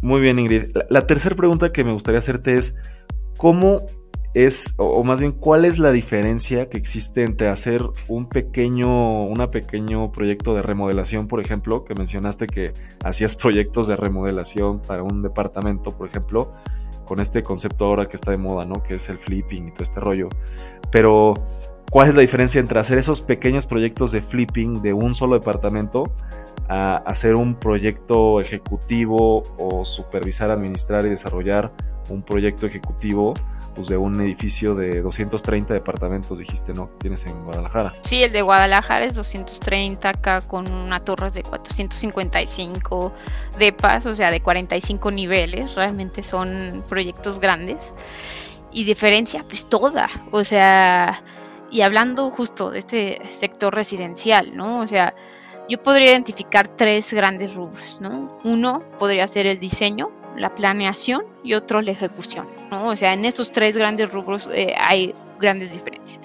Muy 0.00 0.20
bien, 0.20 0.38
Ingrid. 0.38 0.76
La, 0.88 1.08
tercera 1.08 1.34
pregunta 1.34 1.72
que 1.72 1.82
me 1.82 1.92
gustaría 1.92 2.20
hacerte 2.20 2.56
es, 2.56 2.76
¿cómo 3.36 3.82
es, 4.34 4.74
o 4.76 5.02
más 5.04 5.20
bien, 5.20 5.32
cuál 5.32 5.64
es 5.64 5.78
la 5.78 5.90
diferencia 5.90 6.68
que 6.68 6.78
existe 6.78 7.24
entre 7.24 7.48
hacer 7.48 7.82
un 8.08 8.28
pequeño, 8.28 9.24
una 9.24 9.50
pequeño 9.50 10.12
proyecto 10.12 10.54
de 10.54 10.62
remodelación, 10.62 11.28
por 11.28 11.40
ejemplo, 11.40 11.84
que 11.84 11.94
mencionaste 11.94 12.46
que 12.46 12.72
hacías 13.04 13.36
proyectos 13.36 13.88
de 13.88 13.96
remodelación 13.96 14.80
para 14.80 15.02
un 15.02 15.22
departamento, 15.22 15.96
por 15.96 16.08
ejemplo, 16.08 16.52
con 17.04 17.20
este 17.20 17.42
concepto 17.42 17.86
ahora 17.86 18.06
que 18.06 18.16
está 18.16 18.30
de 18.30 18.36
moda, 18.36 18.64
¿no? 18.64 18.82
Que 18.82 18.94
es 18.94 19.08
el 19.08 19.18
flipping 19.18 19.68
y 19.68 19.70
todo 19.72 19.84
este 19.84 20.00
rollo. 20.00 20.28
Pero 20.92 21.34
¿Cuál 21.90 22.10
es 22.10 22.14
la 22.14 22.20
diferencia 22.20 22.60
entre 22.60 22.78
hacer 22.78 22.98
esos 22.98 23.22
pequeños 23.22 23.64
proyectos 23.64 24.12
de 24.12 24.20
flipping 24.20 24.82
de 24.82 24.92
un 24.92 25.14
solo 25.14 25.38
departamento 25.38 26.02
a 26.68 26.98
hacer 26.98 27.34
un 27.34 27.54
proyecto 27.54 28.40
ejecutivo 28.40 29.42
o 29.58 29.86
supervisar, 29.86 30.50
administrar 30.50 31.06
y 31.06 31.08
desarrollar 31.08 31.72
un 32.08 32.22
proyecto 32.22 32.66
ejecutivo 32.66 33.34
pues, 33.74 33.88
de 33.88 33.96
un 33.96 34.20
edificio 34.20 34.74
de 34.74 35.02
230 35.02 35.74
departamentos, 35.74 36.38
dijiste, 36.38 36.72
¿no? 36.72 36.90
Tienes 36.98 37.26
en 37.26 37.44
Guadalajara. 37.44 37.92
Sí, 38.00 38.22
el 38.22 38.32
de 38.32 38.42
Guadalajara 38.42 39.04
es 39.04 39.14
230 39.14 40.08
acá 40.08 40.40
con 40.40 40.70
una 40.70 41.00
torre 41.00 41.30
de 41.30 41.42
455 41.42 43.12
depas, 43.58 44.06
o 44.06 44.14
sea, 44.14 44.30
de 44.30 44.40
45 44.40 45.10
niveles, 45.10 45.74
realmente 45.74 46.22
son 46.22 46.84
proyectos 46.88 47.40
grandes. 47.40 47.94
Y 48.70 48.84
diferencia, 48.84 49.44
pues 49.48 49.66
toda, 49.66 50.08
o 50.30 50.44
sea 50.44 51.22
y 51.70 51.82
hablando 51.82 52.30
justo 52.30 52.70
de 52.70 52.78
este 52.78 53.20
sector 53.30 53.74
residencial, 53.74 54.56
¿no? 54.56 54.80
O 54.80 54.86
sea, 54.86 55.14
yo 55.68 55.82
podría 55.82 56.12
identificar 56.12 56.66
tres 56.66 57.12
grandes 57.12 57.54
rubros, 57.54 58.00
¿no? 58.00 58.38
Uno 58.44 58.82
podría 58.98 59.28
ser 59.28 59.46
el 59.46 59.60
diseño, 59.60 60.10
la 60.38 60.54
planeación 60.54 61.22
y 61.44 61.54
otro 61.54 61.82
la 61.82 61.90
ejecución. 61.90 62.46
O 62.70 62.96
sea, 62.96 63.12
en 63.12 63.24
esos 63.24 63.52
tres 63.52 63.76
grandes 63.76 64.10
rubros 64.12 64.48
eh, 64.52 64.74
hay 64.78 65.14
grandes 65.38 65.72
diferencias. 65.72 66.20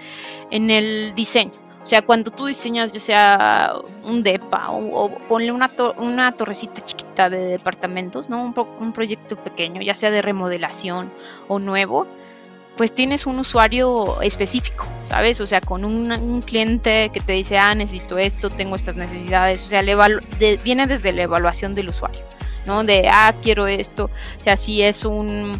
En 0.52 0.70
el 0.70 1.14
diseño, 1.16 1.52
o 1.84 1.86
sea, 1.86 2.02
cuando 2.02 2.32
tú 2.32 2.46
diseñas 2.46 2.92
ya 2.92 3.00
sea 3.00 3.74
un 4.06 4.24
DEPA 4.24 4.72
o, 4.72 5.10
ponle 5.28 5.52
una, 5.52 5.70
una 5.98 6.32
torrecita 6.32 6.82
chiquita 6.82 7.30
de 7.30 7.40
departamentos, 7.40 8.30
¿no? 8.30 8.54
Un 8.80 8.94
proyecto 8.94 9.36
pequeño, 9.36 9.82
ya 9.82 9.94
sea 9.94 10.10
de 10.10 10.22
remodelación 10.22 11.12
o 11.50 11.60
nuevo, 11.60 12.08
pues 12.78 12.94
tienes 12.94 13.26
un 13.26 13.40
usuario 13.40 14.22
específico, 14.22 14.86
¿sabes? 15.08 15.40
O 15.42 15.48
sea, 15.48 15.62
con 15.62 15.86
un, 15.86 16.42
cliente 16.42 17.10
que 17.14 17.20
te 17.20 17.34
dice, 17.34 17.58
ah, 17.58 17.76
necesito 17.76 18.18
esto, 18.18 18.50
tengo 18.50 18.76
estas 18.76 18.96
necesidades, 18.96 19.64
o 19.64 19.68
sea, 19.68 19.82
viene 20.64 20.88
desde 20.88 21.12
la 21.12 21.24
evaluación 21.24 21.76
del 21.76 21.90
usuario, 21.90 22.22
¿no? 22.66 22.84
De, 22.84 23.08
ah, 23.12 23.34
quiero 23.42 23.68
esto, 23.68 24.06
o 24.06 24.44
sea, 24.44 24.56
si 24.58 24.82
es 24.82 25.06
un, 25.06 25.60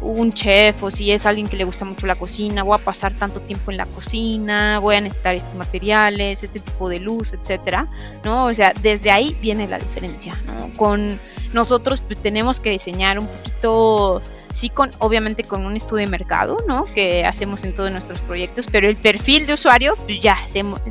un 0.00 0.32
chef 0.32 0.82
o 0.82 0.90
si 0.90 1.10
es 1.10 1.26
alguien 1.26 1.48
que 1.48 1.56
le 1.56 1.64
gusta 1.64 1.84
mucho 1.84 2.06
la 2.06 2.14
cocina, 2.14 2.62
voy 2.62 2.78
a 2.78 2.84
pasar 2.84 3.14
tanto 3.14 3.40
tiempo 3.40 3.70
en 3.70 3.78
la 3.78 3.86
cocina, 3.86 4.78
voy 4.78 4.96
a 4.96 5.00
necesitar 5.00 5.34
estos 5.34 5.54
materiales, 5.54 6.42
este 6.42 6.60
tipo 6.60 6.88
de 6.88 7.00
luz, 7.00 7.32
etcétera, 7.32 7.88
¿no? 8.24 8.46
O 8.46 8.54
sea, 8.54 8.72
desde 8.82 9.10
ahí 9.10 9.36
viene 9.40 9.66
la 9.66 9.78
diferencia, 9.78 10.38
¿no? 10.46 10.74
Con 10.76 11.18
nosotros 11.52 12.02
pues 12.06 12.20
tenemos 12.20 12.60
que 12.60 12.70
diseñar 12.70 13.18
un 13.18 13.26
poquito 13.26 14.20
sí 14.56 14.70
con, 14.70 14.90
obviamente 14.98 15.44
con 15.44 15.66
un 15.66 15.76
estudio 15.76 16.06
de 16.06 16.10
mercado, 16.10 16.56
¿no? 16.66 16.84
Que 16.84 17.26
hacemos 17.26 17.62
en 17.64 17.74
todos 17.74 17.92
nuestros 17.92 18.20
proyectos, 18.22 18.66
pero 18.72 18.88
el 18.88 18.96
perfil 18.96 19.46
de 19.46 19.52
usuario, 19.52 19.94
pues 20.06 20.20
ya, 20.20 20.38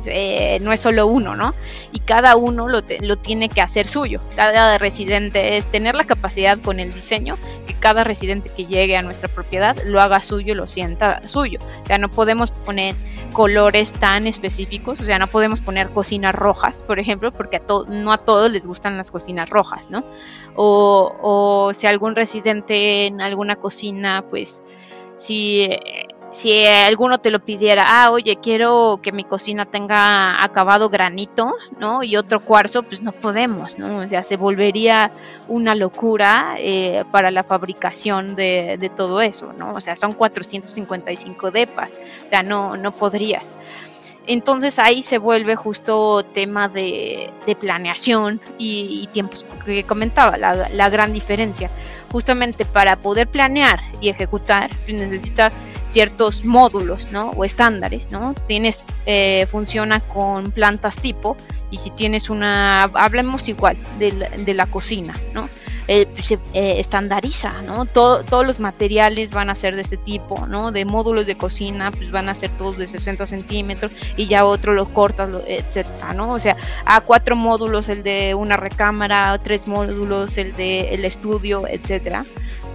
eh, 0.06 0.58
no 0.62 0.72
es 0.72 0.80
solo 0.80 1.08
uno, 1.08 1.34
¿no? 1.34 1.52
Y 1.92 1.98
cada 1.98 2.36
uno 2.36 2.68
lo, 2.68 2.82
lo 3.00 3.16
tiene 3.16 3.48
que 3.48 3.60
hacer 3.60 3.88
suyo. 3.88 4.20
Cada 4.36 4.78
residente 4.78 5.56
es 5.56 5.66
tener 5.66 5.96
la 5.96 6.04
capacidad 6.04 6.58
con 6.60 6.78
el 6.78 6.94
diseño, 6.94 7.36
que 7.66 7.74
cada 7.74 8.04
residente 8.04 8.50
que 8.56 8.66
llegue 8.66 8.96
a 8.96 9.02
nuestra 9.02 9.28
propiedad 9.28 9.76
lo 9.84 10.00
haga 10.00 10.20
suyo, 10.20 10.54
lo 10.54 10.68
sienta 10.68 11.26
suyo. 11.26 11.58
O 11.82 11.86
sea, 11.86 11.98
no 11.98 12.08
podemos 12.08 12.52
poner 12.52 12.94
colores 13.32 13.92
tan 13.92 14.26
específicos, 14.26 15.00
o 15.00 15.04
sea, 15.04 15.18
no 15.18 15.26
podemos 15.26 15.60
poner 15.60 15.90
cocinas 15.90 16.34
rojas, 16.34 16.82
por 16.82 16.98
ejemplo, 16.98 17.32
porque 17.32 17.56
a 17.56 17.62
no 17.88 18.12
a 18.12 18.18
todos 18.18 18.50
les 18.50 18.64
gustan 18.64 18.96
las 18.96 19.10
cocinas 19.10 19.50
rojas, 19.50 19.90
¿no? 19.90 20.04
O, 20.54 21.14
o 21.20 21.74
si 21.74 21.86
algún 21.86 22.16
residente 22.16 23.06
en 23.06 23.20
alguna 23.20 23.55
cocina, 23.56 24.24
pues 24.28 24.62
si, 25.16 25.68
si 26.32 26.66
alguno 26.66 27.18
te 27.18 27.30
lo 27.30 27.40
pidiera, 27.44 27.84
ah, 27.86 28.10
oye, 28.10 28.36
quiero 28.36 29.00
que 29.02 29.12
mi 29.12 29.24
cocina 29.24 29.64
tenga 29.64 30.42
acabado 30.44 30.88
granito, 30.90 31.54
¿no? 31.78 32.02
Y 32.02 32.16
otro 32.16 32.40
cuarzo, 32.40 32.82
pues 32.82 33.02
no 33.02 33.12
podemos, 33.12 33.78
¿no? 33.78 33.98
O 33.98 34.08
sea, 34.08 34.22
se 34.22 34.36
volvería 34.36 35.10
una 35.48 35.74
locura 35.74 36.56
eh, 36.58 37.04
para 37.10 37.30
la 37.30 37.42
fabricación 37.42 38.36
de, 38.36 38.90
todo 38.96 39.20
eso, 39.20 39.52
¿no? 39.54 39.72
O 39.72 39.80
sea, 39.80 39.96
son 39.96 40.12
455 40.12 41.50
depas, 41.50 41.96
o 42.24 42.28
sea, 42.28 42.42
no, 42.42 42.76
no 42.76 42.92
podrías. 42.92 43.54
Entonces 44.26 44.78
ahí 44.78 45.02
se 45.02 45.18
vuelve 45.18 45.54
justo 45.54 46.24
tema 46.24 46.68
de, 46.68 47.30
planeación 47.60 48.40
y, 48.58 49.08
tiempos 49.12 49.46
que 49.64 49.84
comentaba, 49.84 50.36
la, 50.36 50.88
gran 50.88 51.12
diferencia. 51.12 51.70
Justamente 52.16 52.64
para 52.64 52.96
poder 52.96 53.28
planear 53.28 53.78
y 54.00 54.08
ejecutar 54.08 54.70
necesitas 54.88 55.54
ciertos 55.84 56.46
módulos 56.46 57.12
¿no? 57.12 57.28
o 57.36 57.44
estándares. 57.44 58.10
¿no? 58.10 58.32
Tienes, 58.46 58.86
eh, 59.04 59.46
funciona 59.50 60.00
con 60.00 60.50
plantas 60.50 60.96
tipo 60.96 61.36
y 61.70 61.76
si 61.76 61.90
tienes 61.90 62.30
una, 62.30 62.84
hablemos 62.84 63.50
igual 63.50 63.76
de 63.98 64.12
de 64.12 64.54
la 64.54 64.64
cocina, 64.64 65.14
¿no? 65.34 65.46
Eh, 65.88 66.08
eh, 66.52 66.80
estandariza, 66.80 67.62
¿no? 67.62 67.86
todos 67.86 68.44
los 68.44 68.58
materiales 68.58 69.30
van 69.30 69.50
a 69.50 69.54
ser 69.54 69.76
de 69.76 69.82
este 69.82 69.96
tipo, 69.96 70.48
¿no? 70.48 70.72
De 70.72 70.84
módulos 70.84 71.26
de 71.26 71.36
cocina, 71.36 71.92
pues 71.92 72.10
van 72.10 72.28
a 72.28 72.34
ser 72.34 72.50
todos 72.50 72.76
de 72.76 72.88
60 72.88 73.24
centímetros 73.24 73.92
y 74.16 74.26
ya 74.26 74.44
otro 74.44 74.74
los 74.74 74.88
cortas, 74.88 75.30
etcétera, 75.46 76.12
¿no? 76.12 76.32
O 76.32 76.40
sea, 76.40 76.56
a 76.84 77.02
cuatro 77.02 77.36
módulos 77.36 77.88
el 77.88 78.02
de 78.02 78.34
una 78.34 78.56
recámara, 78.56 79.38
tres 79.38 79.68
módulos 79.68 80.38
el 80.38 80.54
de 80.54 80.92
el 80.92 81.04
estudio, 81.04 81.68
etcétera. 81.68 82.24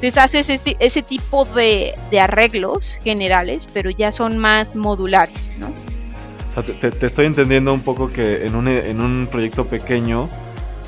Entonces 0.02 0.17
haces 0.17 0.50
este, 0.50 0.78
ese 0.80 1.04
tipo 1.04 1.43
de, 1.43 1.93
arreglos 2.19 2.97
generales, 3.04 3.67
pero 3.74 3.91
ya 3.91 4.13
son 4.13 4.38
más 4.38 4.74
modulares, 4.74 5.54
¿no? 5.60 5.67
O 5.67 6.63
sea, 6.63 6.91
te, 6.91 7.06
estoy 7.06 7.26
entendiendo 7.26 7.74
un 7.74 7.82
poco 7.82 8.12
que 8.12 8.45
en 8.45 8.56
un, 8.56 8.67
en 8.67 9.02
un 9.02 9.28
proyecto 9.30 9.67
pequeño, 9.67 10.30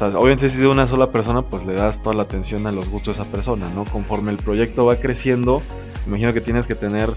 obviamente 0.08 0.50
si 0.50 0.56
es 0.56 0.62
de 0.62 0.68
una 0.68 0.88
sola 0.88 1.12
persona, 1.12 1.42
pues 1.42 1.66
le 1.66 1.74
das 1.74 2.02
toda 2.02 2.16
la 2.16 2.24
atención 2.24 2.68
a 2.68 2.72
los 2.72 2.90
gustos 2.90 3.18
de 3.18 3.24
esa 3.24 3.32
persona, 3.32 3.70
¿no? 3.70 3.86
Conforme 3.86 4.32
el 4.32 4.38
proyecto 4.38 4.86
va 4.86 4.98
creciendo, 4.98 5.62
imagino 6.08 6.34
que 6.34 6.42
tienes 6.42 6.68
que 6.68 6.76
tener 6.76 7.10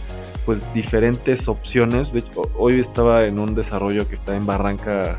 pues 0.44 0.72
diferentes 0.72 1.48
opciones. 1.48 2.14
Hoy 2.56 2.80
estaba 2.80 3.26
en 3.26 3.38
un 3.38 3.54
desarrollo 3.54 4.08
que 4.08 4.14
está 4.14 4.36
en 4.36 4.46
Barranca. 4.46 5.18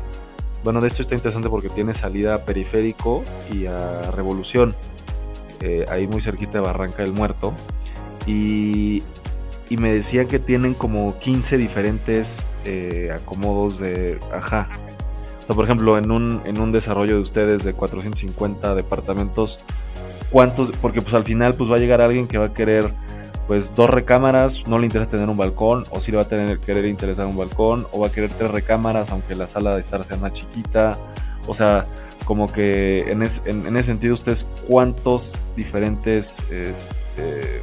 Bueno, 0.64 0.80
de 0.80 0.88
hecho 0.88 1.02
está 1.02 1.14
interesante 1.14 1.48
porque 1.50 1.68
tiene 1.68 1.94
salida 1.94 2.34
a 2.34 2.38
Periférico 2.38 3.22
y 3.52 3.66
a 3.66 4.10
Revolución. 4.10 4.74
Eh, 5.60 5.84
ahí 5.90 6.06
muy 6.06 6.22
cerquita 6.22 6.52
de 6.54 6.60
Barranca 6.60 7.02
del 7.02 7.12
Muerto. 7.12 7.52
Y, 8.26 9.02
y 9.68 9.76
me 9.76 9.94
decía 9.94 10.26
que 10.26 10.38
tienen 10.38 10.74
como 10.74 11.18
15 11.18 11.58
diferentes 11.58 12.44
eh, 12.64 13.10
acomodos 13.14 13.78
de... 13.78 14.18
Ajá. 14.32 14.68
Por 15.54 15.64
ejemplo, 15.64 15.96
en 15.98 16.10
un, 16.10 16.42
en 16.44 16.60
un 16.60 16.72
desarrollo 16.72 17.16
de 17.16 17.20
ustedes 17.20 17.64
de 17.64 17.72
450 17.72 18.74
departamentos, 18.74 19.60
¿cuántos? 20.30 20.70
Porque 20.72 21.00
pues 21.00 21.14
al 21.14 21.24
final 21.24 21.54
pues 21.54 21.70
va 21.70 21.76
a 21.76 21.78
llegar 21.78 22.00
alguien 22.00 22.28
que 22.28 22.38
va 22.38 22.46
a 22.46 22.54
querer 22.54 22.92
pues 23.48 23.74
dos 23.74 23.88
recámaras, 23.88 24.68
no 24.68 24.78
le 24.78 24.84
interesa 24.84 25.10
tener 25.10 25.28
un 25.28 25.38
balcón, 25.38 25.86
o 25.90 26.00
si 26.00 26.10
le 26.10 26.18
va 26.18 26.24
a 26.24 26.28
tener 26.28 26.60
querer 26.60 26.84
interesar 26.84 27.26
un 27.26 27.36
balcón, 27.36 27.86
o 27.92 28.00
va 28.00 28.08
a 28.08 28.10
querer 28.10 28.30
tres 28.30 28.50
recámaras, 28.50 29.10
aunque 29.10 29.34
la 29.34 29.46
sala 29.46 29.74
de 29.74 29.80
estar 29.80 30.04
sea 30.04 30.18
más 30.18 30.34
chiquita. 30.34 30.98
O 31.46 31.54
sea, 31.54 31.86
como 32.26 32.52
que 32.52 33.10
en, 33.10 33.22
en, 33.22 33.76
ese 33.78 33.84
sentido, 33.84 34.12
ustedes 34.12 34.46
cuántos 34.66 35.34
diferentes 35.56 36.42
este, 36.50 37.62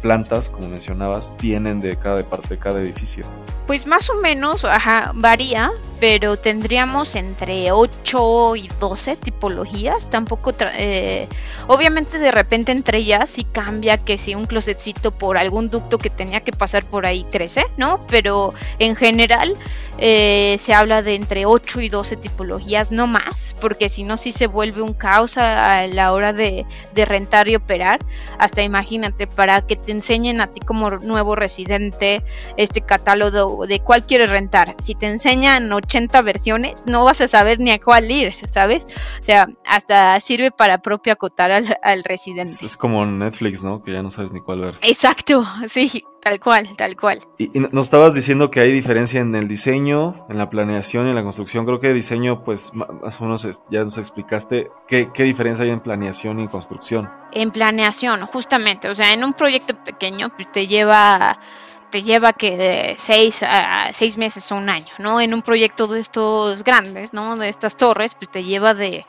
plantas, 0.00 0.48
como 0.48 0.70
mencionabas, 0.70 1.36
tienen 1.36 1.80
de 1.80 1.96
cada 1.96 2.22
parte 2.22 2.48
de 2.48 2.58
cada 2.58 2.80
edificio. 2.80 3.26
Pues 3.66 3.86
más 3.86 4.08
o 4.08 4.14
menos, 4.14 4.64
ajá, 4.64 5.12
varía, 5.14 5.70
pero 5.98 6.36
tendríamos 6.36 7.14
entre 7.14 7.72
8 7.72 8.56
y 8.56 8.68
12 8.80 9.16
tipologías. 9.16 10.10
Tampoco, 10.10 10.52
eh, 10.76 11.28
obviamente 11.66 12.18
de 12.18 12.30
repente 12.30 12.72
entre 12.72 12.98
ellas 12.98 13.30
sí 13.30 13.44
cambia 13.44 13.98
que 13.98 14.18
si 14.18 14.34
un 14.34 14.46
closetcito 14.46 15.12
por 15.12 15.38
algún 15.38 15.70
ducto 15.70 15.98
que 15.98 16.10
tenía 16.10 16.40
que 16.40 16.52
pasar 16.52 16.84
por 16.84 17.06
ahí 17.06 17.24
crece, 17.30 17.66
¿no? 17.76 18.06
Pero 18.08 18.52
en 18.78 18.96
general 18.96 19.56
eh, 19.98 20.56
se 20.58 20.74
habla 20.74 21.02
de 21.02 21.14
entre 21.14 21.46
8 21.46 21.80
y 21.80 21.88
12 21.88 22.16
tipologías, 22.16 22.92
no 22.92 23.06
más, 23.06 23.56
porque 23.60 23.88
si 23.88 24.04
no, 24.04 24.16
sí 24.16 24.32
se 24.32 24.46
vuelve 24.46 24.82
un 24.82 24.92
caos 24.92 25.38
a 25.38 25.86
la 25.86 26.12
hora 26.12 26.32
de, 26.32 26.66
rentar 26.94 27.48
y 27.48 27.56
operar. 27.56 28.00
Hasta 28.38 28.62
imagínate, 28.62 29.26
para 29.26 29.64
que 29.66 29.76
te 29.76 29.92
enseñen 29.92 30.40
a 30.40 30.48
ti 30.48 30.60
como 30.60 30.90
nuevo 30.90 31.36
residente 31.36 32.22
este 32.56 32.80
catálogo 32.80 33.66
de 33.66 33.80
cuál 33.80 34.04
quieres 34.04 34.30
rentar. 34.30 34.74
Si 34.78 34.94
te 34.94 35.06
enseñan 35.06 35.72
80 35.72 36.20
versiones, 36.22 36.82
no 36.86 37.04
vas 37.04 37.20
a 37.20 37.28
saber 37.28 37.60
ni 37.60 37.70
a 37.70 37.80
cuál 37.80 38.10
ir, 38.10 38.34
¿sabes? 38.50 38.84
O 39.20 39.22
sea, 39.22 39.48
hasta 39.66 40.18
sirve 40.20 40.50
para 40.50 40.78
propio 40.78 41.12
acotar 41.12 41.52
al, 41.52 41.78
al 41.82 42.04
residente. 42.04 42.64
Es 42.64 42.76
como 42.76 43.06
Netflix, 43.06 43.62
¿no? 43.62 43.82
Que 43.82 43.92
ya 43.92 44.02
no 44.02 44.10
sabes 44.10 44.32
ni 44.32 44.40
cuál 44.40 44.60
ver. 44.60 44.78
Exacto, 44.82 45.44
sí. 45.68 46.04
Tal 46.26 46.40
cual, 46.40 46.68
tal 46.76 46.96
cual. 46.96 47.20
Y, 47.38 47.50
nos 47.54 47.86
estabas 47.86 48.12
diciendo 48.12 48.50
que 48.50 48.58
hay 48.58 48.72
diferencia 48.72 49.20
en 49.20 49.32
el 49.36 49.46
diseño, 49.46 50.26
en 50.28 50.38
la 50.38 50.50
planeación 50.50 51.06
y 51.06 51.10
en 51.10 51.14
la 51.14 51.22
construcción. 51.22 51.64
Creo 51.64 51.78
que 51.78 51.92
diseño, 51.92 52.42
pues 52.42 52.74
más 52.74 53.20
o 53.20 53.24
menos 53.24 53.46
ya 53.70 53.84
nos 53.84 53.96
explicaste 53.96 54.68
qué, 54.88 55.08
diferencia 55.22 55.64
hay 55.64 55.70
en 55.70 55.78
planeación 55.78 56.40
y 56.40 56.48
construcción. 56.48 57.08
En 57.30 57.52
planeación, 57.52 58.26
justamente. 58.26 58.88
O 58.88 58.94
sea, 58.96 59.12
en 59.12 59.22
un 59.22 59.34
proyecto 59.34 59.76
pequeño, 59.84 60.30
pues 60.30 60.50
te 60.50 60.66
lleva 60.66 61.38
te 61.92 62.02
lleva 62.02 62.32
que 62.32 62.56
de 62.56 62.94
seis 62.98 63.44
a 63.44 63.92
seis 63.92 64.18
meses 64.18 64.50
o 64.50 64.56
un 64.56 64.68
año, 64.68 64.92
¿no? 64.98 65.20
En 65.20 65.32
un 65.32 65.42
proyecto 65.42 65.86
de 65.86 66.00
estos 66.00 66.64
grandes, 66.64 67.12
¿no? 67.12 67.36
De 67.36 67.48
estas 67.48 67.76
torres, 67.76 68.16
pues 68.16 68.30
te 68.30 68.42
lleva 68.42 68.74
de 68.74 69.06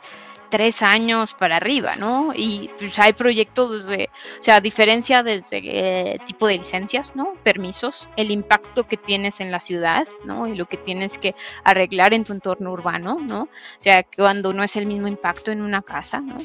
tres 0.50 0.82
años 0.82 1.34
para 1.34 1.56
arriba, 1.56 1.96
¿no? 1.96 2.32
Y 2.34 2.70
pues 2.78 2.98
hay 2.98 3.12
proyectos 3.12 3.86
desde, 3.86 4.04
o 4.06 4.42
sea, 4.42 4.60
diferencia 4.60 5.22
desde 5.22 5.60
eh, 5.64 6.18
tipo 6.24 6.46
de 6.46 6.58
licencias, 6.58 7.14
¿no? 7.14 7.34
Permisos, 7.42 8.08
el 8.16 8.30
impacto 8.30 8.86
que 8.86 8.96
tienes 8.96 9.40
en 9.40 9.50
la 9.50 9.60
ciudad, 9.60 10.06
¿no? 10.24 10.46
Y 10.46 10.54
lo 10.54 10.66
que 10.66 10.76
tienes 10.76 11.18
que 11.18 11.34
arreglar 11.64 12.14
en 12.14 12.24
tu 12.24 12.32
entorno 12.32 12.72
urbano, 12.72 13.18
¿no? 13.20 13.42
O 13.42 13.48
sea, 13.78 14.04
cuando 14.04 14.52
no 14.52 14.62
es 14.62 14.76
el 14.76 14.86
mismo 14.86 15.08
impacto 15.08 15.52
en 15.52 15.62
una 15.62 15.82
casa, 15.82 16.20
¿no? 16.20 16.36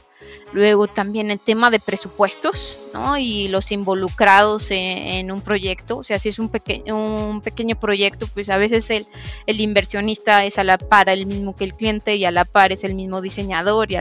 Luego 0.52 0.88
también 0.88 1.32
el 1.32 1.40
tema 1.40 1.70
de 1.70 1.80
presupuestos, 1.80 2.82
¿no? 2.94 3.18
Y 3.18 3.48
los 3.48 3.72
involucrados 3.72 4.72
en, 4.72 5.32
un 5.32 5.42
proyecto, 5.42 5.98
o 5.98 6.04
sea, 6.04 6.20
si 6.20 6.30
es 6.30 6.40
un, 6.40 6.50
pequeño 6.50 6.96
un 6.96 7.42
pequeño 7.42 7.76
proyecto, 7.78 8.28
pues 8.28 8.50
a 8.50 8.58
veces 8.58 8.90
el, 8.90 9.06
el 9.48 9.60
inversionista 9.60 10.44
es 10.46 10.58
a 10.58 10.64
la 10.64 10.78
par 10.78 11.10
el 11.10 11.26
mismo 11.26 11.56
que 11.56 11.64
el 11.64 11.74
cliente 11.74 12.16
y 12.16 12.26
a 12.26 12.32
la 12.32 12.46
par 12.46 12.72
es 12.72 12.84
el 12.84 12.94
mismo 12.94 13.22
diseñador 13.22 13.92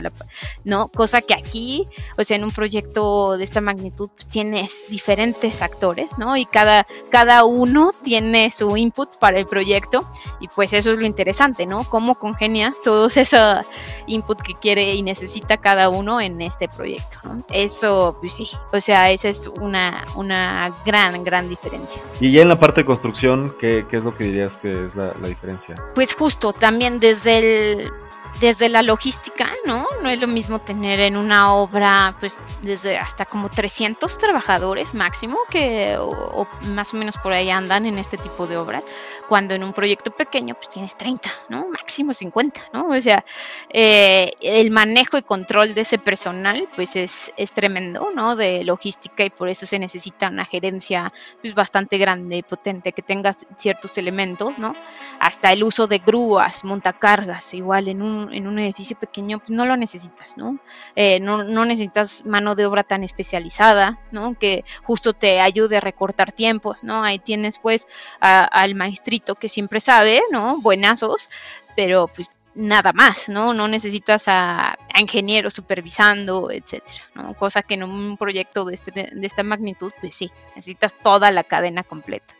¿no? 0.63 0.87
Cosa 0.87 1.21
que 1.21 1.33
aquí, 1.33 1.87
o 2.17 2.23
sea, 2.23 2.37
en 2.37 2.43
un 2.43 2.51
proyecto 2.51 3.37
de 3.37 3.43
esta 3.43 3.61
magnitud 3.61 4.09
tienes 4.31 4.83
diferentes 4.89 5.61
actores, 5.61 6.17
¿no? 6.17 6.37
Y 6.37 6.45
cada, 6.45 6.85
cada 7.09 7.43
uno 7.43 7.91
tiene 8.03 8.51
su 8.51 8.75
input 8.77 9.17
para 9.17 9.39
el 9.39 9.45
proyecto 9.45 10.07
y 10.39 10.47
pues 10.47 10.73
eso 10.73 10.91
es 10.91 10.99
lo 10.99 11.05
interesante, 11.05 11.65
¿no? 11.65 11.83
Cómo 11.83 12.15
congenias 12.15 12.81
todos 12.81 13.17
esos 13.23 13.65
input 14.07 14.41
que 14.41 14.53
quiere 14.55 14.93
y 14.95 15.01
necesita 15.01 15.57
cada 15.57 15.89
uno 15.89 16.21
en 16.21 16.41
este 16.41 16.67
proyecto, 16.67 17.17
¿no? 17.23 17.43
Eso, 17.49 18.17
pues 18.19 18.33
sí, 18.33 18.49
o 18.71 18.81
sea, 18.81 19.11
esa 19.11 19.29
es 19.29 19.47
una, 19.61 20.05
una 20.15 20.73
gran, 20.85 21.23
gran 21.23 21.49
diferencia. 21.49 22.01
Y 22.19 22.31
ya 22.31 22.41
en 22.41 22.49
la 22.49 22.59
parte 22.59 22.81
de 22.81 22.85
construcción, 22.85 23.55
¿qué, 23.59 23.85
es 23.91 24.03
lo 24.03 24.15
que 24.15 24.25
dirías 24.25 24.57
que 24.57 24.69
es 24.69 24.95
la 24.95 25.11
diferencia? 25.23 25.75
Pues 25.95 26.13
justo, 26.13 26.53
también 26.53 26.99
desde 26.99 27.37
el 27.37 27.91
desde 28.39 28.67
la 28.69 28.81
logística, 28.81 29.49
¿no? 29.65 29.82
No 30.01 30.09
es 30.09 30.19
lo 30.19 30.27
mismo 30.27 30.59
tener 30.59 30.99
en 30.99 31.17
una 31.17 31.53
obra, 31.53 32.15
pues, 32.19 32.39
desde 32.61 32.97
hasta 32.97 33.25
como 33.25 33.49
300 33.49 34.17
trabajadores 34.17 34.93
máximo, 34.93 35.37
que 35.49 35.97
o, 35.99 36.47
más 36.67 36.93
o 36.93 36.97
menos 36.97 37.17
por 37.17 37.33
ahí 37.33 37.49
andan 37.49 37.85
en 37.85 37.97
este 37.97 38.17
tipo 38.17 38.47
de 38.47 38.57
obras, 38.57 38.83
cuando 39.27 39.53
en 39.55 39.63
un 39.63 39.73
proyecto 39.73 40.11
pequeño, 40.11 40.55
pues 40.55 40.69
tienes 40.69 40.95
30, 40.97 41.29
¿no? 41.49 41.67
Máximo 41.69 42.13
50, 42.13 42.61
¿no? 42.73 42.87
O 42.87 43.01
sea, 43.01 43.23
eh, 43.69 44.31
el 44.41 44.71
manejo 44.71 45.17
y 45.17 45.21
control 45.21 45.73
de 45.73 45.81
ese 45.81 45.97
personal, 45.97 46.67
pues 46.75 46.95
es, 46.95 47.31
es 47.37 47.53
tremendo, 47.53 48.09
¿no? 48.13 48.35
De 48.35 48.63
logística 48.63 49.23
y 49.23 49.29
por 49.29 49.49
eso 49.49 49.65
se 49.65 49.79
necesita 49.79 50.29
una 50.29 50.45
gerencia, 50.45 51.13
pues, 51.41 51.53
bastante 51.53 51.97
grande 51.97 52.37
y 52.37 52.43
potente, 52.43 52.91
que 52.91 53.01
tenga 53.01 53.35
ciertos 53.57 53.97
elementos, 53.97 54.57
¿no? 54.59 54.75
Hasta 55.19 55.51
el 55.51 55.63
uso 55.63 55.87
de 55.87 55.99
grúas, 55.99 56.63
montacargas, 56.63 57.53
igual 57.53 57.87
en 57.87 58.01
un 58.01 58.33
en 58.33 58.47
un 58.47 58.59
edificio 58.59 58.97
pequeño, 58.97 59.39
pues 59.39 59.51
no 59.51 59.65
lo 59.65 59.72
necesitas, 59.75 60.37
¿no? 60.37 60.59
Eh, 60.95 61.19
¿no? 61.19 61.43
¿no? 61.43 61.65
necesitas 61.65 62.25
mano 62.25 62.55
de 62.55 62.65
obra 62.65 62.83
tan 62.83 63.03
especializada, 63.03 63.99
¿no? 64.11 64.33
Que 64.37 64.65
justo 64.83 65.13
te 65.13 65.41
ayude 65.41 65.77
a 65.77 65.81
recortar 65.81 66.31
tiempos, 66.31 66.83
¿no? 66.83 67.03
Ahí 67.03 67.19
tienes 67.19 67.59
pues 67.59 67.87
al 68.19 68.75
maestrito 68.75 69.35
que 69.35 69.49
siempre 69.49 69.79
sabe, 69.79 70.21
¿no? 70.31 70.59
Buenazos, 70.61 71.29
pero 71.75 72.07
pues 72.07 72.29
nada 72.55 72.93
más, 72.93 73.29
¿no? 73.29 73.53
No 73.53 73.67
necesitas 73.67 74.27
a, 74.27 74.77
ingenieros 74.99 75.53
supervisando, 75.53 76.51
etcétera, 76.51 77.03
¿no? 77.15 77.33
Cosa 77.33 77.61
que 77.63 77.75
en 77.75 77.83
un 77.83 78.17
proyecto 78.17 78.65
de, 78.65 78.73
este, 78.73 78.91
de 78.91 79.27
esta 79.27 79.43
magnitud, 79.43 79.91
pues 79.99 80.15
sí, 80.15 80.31
necesitas 80.55 80.93
toda 80.93 81.31
la 81.31 81.43
cadena 81.43 81.83
completa. 81.83 82.35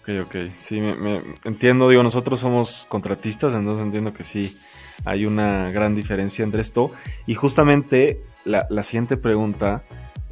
Ok, 0.00 0.08
ok, 0.24 0.36
sí, 0.56 0.80
me, 0.80 1.22
entiendo, 1.44 1.88
digo, 1.88 2.02
nosotros 2.02 2.40
somos 2.40 2.86
contratistas, 2.88 3.54
entonces 3.54 3.84
entiendo 3.84 4.12
que 4.12 4.24
sí 4.24 4.58
hay 5.04 5.26
una 5.26 5.70
gran 5.70 5.94
diferencia 5.94 6.44
entre 6.44 6.60
esto. 6.60 6.90
Y 7.26 7.34
justamente 7.34 8.22
la, 8.44 8.82
siguiente 8.82 9.16
pregunta, 9.16 9.82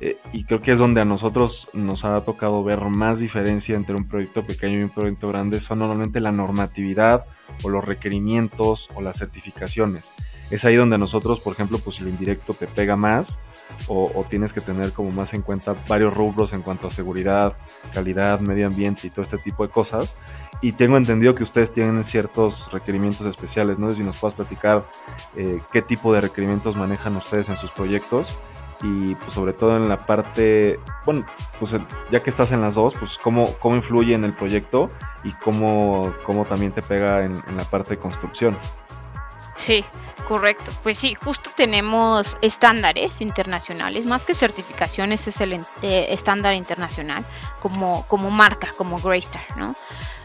eh, 0.01 0.17
y 0.33 0.45
creo 0.45 0.61
que 0.61 0.73
es 0.73 0.79
donde 0.79 1.01
a 1.01 1.05
nosotros 1.05 1.69
nos 1.73 2.05
ha 2.05 2.21
tocado 2.23 2.63
ver 2.65 2.81
más 2.81 3.21
diferencia 3.21 3.77
entre 3.77 3.95
un 3.95 4.09
proyecto 4.09 4.43
pequeño 4.43 4.79
y 4.79 4.83
un 4.83 4.91
proyecto 4.91 5.29
grande, 5.29 5.61
son 5.61 5.81
normalmente 5.81 6.21
la 6.21 6.33
normatividad 6.33 7.27
o 7.63 7.69
los 7.69 7.85
requerimientos 7.85 8.89
o 8.95 9.03
las 9.03 9.19
certificaciones. 9.19 10.13
Es 10.51 10.65
ahí 10.65 10.77
donde 10.77 10.97
nosotros, 10.97 11.41
por 11.41 11.55
ejemplo, 11.55 11.79
pues 11.79 12.01
lo 12.01 12.09
indirecto 12.09 12.55
te 12.55 12.67
pega 12.67 12.97
más 12.97 13.41
o, 13.89 14.25
tienes 14.29 14.53
que 14.53 14.61
tener 14.61 14.93
como 14.93 15.11
más 15.11 15.35
en 15.35 15.43
cuenta 15.43 15.75
varios 15.89 16.15
rubros 16.15 16.53
en 16.53 16.63
cuanto 16.63 16.89
a 16.89 16.91
seguridad, 16.91 17.55
calidad, 17.93 18.41
medio 18.41 18.67
ambiente 18.67 19.07
y 19.07 19.11
todo 19.11 19.23
este 19.23 19.39
tipo 19.39 19.67
de 19.67 19.73
cosas. 19.73 20.17
Y 20.61 20.73
tengo 20.73 20.97
entendido 20.97 21.35
que 21.35 21.43
ustedes 21.43 21.73
tienen 21.73 22.03
ciertos 22.05 22.71
requerimientos 22.73 23.27
especiales. 23.27 23.79
No 23.79 23.91
sé 23.91 23.97
si 23.97 24.03
nos 24.03 24.17
puedas 24.19 24.35
platicar 24.35 24.85
eh, 25.37 25.61
qué 25.73 25.83
tipo 25.83 26.13
de 26.13 26.21
requerimientos 26.21 26.77
manejan 26.77 27.17
ustedes 27.17 27.49
en 27.49 27.57
sus 27.57 27.71
proyectos 27.71 28.35
y 28.83 29.15
pues 29.15 29.33
sobre 29.33 29.53
todo 29.53 29.77
en 29.77 29.89
la 29.89 30.07
parte, 30.07 30.79
bueno, 31.05 31.25
pues 31.59 31.75
ya 32.11 32.23
que 32.23 32.31
estás 32.31 32.53
en 32.53 32.61
las 32.61 32.75
dos, 32.75 32.95
pues 32.99 33.19
cómo, 33.23 33.55
cómo 33.59 33.77
influye 33.77 34.15
en 34.15 34.25
el 34.25 34.33
proyecto 34.33 34.91
y 35.25 35.33
cómo, 35.33 36.15
cómo 36.25 36.45
también 36.45 36.73
te 36.73 36.83
pega 36.83 37.25
en, 37.25 37.33
en 37.49 37.57
la 37.57 37.65
parte 37.65 37.91
de 37.91 37.99
construcción. 37.99 38.57
Sí, 39.57 39.85
Correcto, 40.27 40.73
pues 40.83 40.99
sí, 40.99 41.15
justo 41.15 41.51
tenemos 41.55 42.37
estándares 42.43 43.21
internacionales, 43.21 44.07
más 44.07 44.25
que 44.25 44.35
certificaciones 44.35 45.29
es 45.29 45.41
el 45.41 45.53
eh, 45.53 46.07
estándar 46.11 46.55
internacional 46.55 47.25
como, 47.61 48.05
como 48.09 48.29
marca, 48.31 48.73
como 48.77 48.99
Greystar, 48.99 49.45
¿no? 49.57 49.77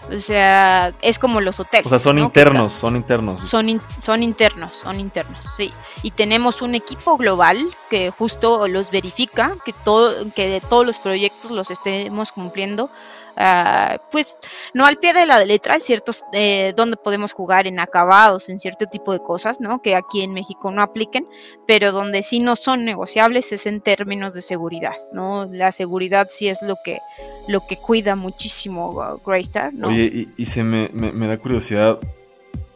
O 0.10 0.20
sea, 0.20 0.92
es 1.04 1.20
como 1.20 1.40
los 1.40 1.60
hoteles. 1.60 1.86
O 1.86 1.90
sea, 1.90 2.00
son 2.00 2.18
internos, 2.18 2.74
son 2.74 2.96
internos. 2.96 3.48
Son, 3.48 3.80
son 4.00 4.24
internos, 4.24 4.72
son 4.72 5.00
internos, 5.00 5.46
sí. 5.56 5.72
Y 6.02 6.10
tenemos 6.10 6.64
un 6.64 6.74
equipo 6.74 7.16
global 7.16 7.60
que 7.88 8.10
justo 8.10 8.68
los 8.68 8.90
verifica, 8.90 9.56
que, 9.64 9.72
todo, 9.72 10.32
que 10.34 10.48
de 10.48 10.62
todos 10.62 10.84
los 10.84 10.98
proyectos 10.98 11.52
los 11.52 11.70
estemos 11.70 12.32
cumpliendo 12.32 12.90
Ah, 13.38 14.00
pues 14.12 14.38
no 14.74 14.86
al 14.86 14.98
pie 14.98 15.14
de 15.14 15.26
la 15.26 15.44
letra, 15.44 15.80
ciertos 15.80 16.24
eh, 16.34 16.74
donde 16.76 16.98
podemos 16.98 17.34
jugar 17.34 17.68
en 17.68 17.80
acabados, 17.80 18.50
en 18.50 18.60
cierto 18.60 18.86
tipo 18.88 19.14
de 19.14 19.20
cosas, 19.20 19.62
¿no? 19.62 19.82
Que 19.82 19.96
aquí 19.96 20.22
en 20.22 20.34
México 20.34 20.72
no 20.72 20.82
apliquen, 20.82 21.28
pero 21.66 21.92
donde 21.92 22.24
sí 22.24 22.40
no 22.40 22.56
son 22.56 22.86
negociables 22.86 23.52
es 23.52 23.66
en 23.66 23.82
términos 23.82 24.34
de 24.34 24.42
seguridad, 24.42 24.96
¿no? 25.14 25.46
La 25.46 25.72
seguridad 25.72 26.28
sí 26.30 26.50
es 26.50 26.62
lo 26.62 26.76
que 26.84 27.00
lo 27.48 27.62
que 27.66 27.78
cuida 27.78 28.16
muchísimo 28.16 28.92
uh, 28.92 29.20
Greystar, 29.26 29.74
¿no? 29.74 29.88
Oye, 29.88 30.30
y, 30.38 30.46
se 30.46 30.64
me, 30.64 30.90
me, 30.90 31.28
da 31.28 31.38
curiosidad, 31.38 32.00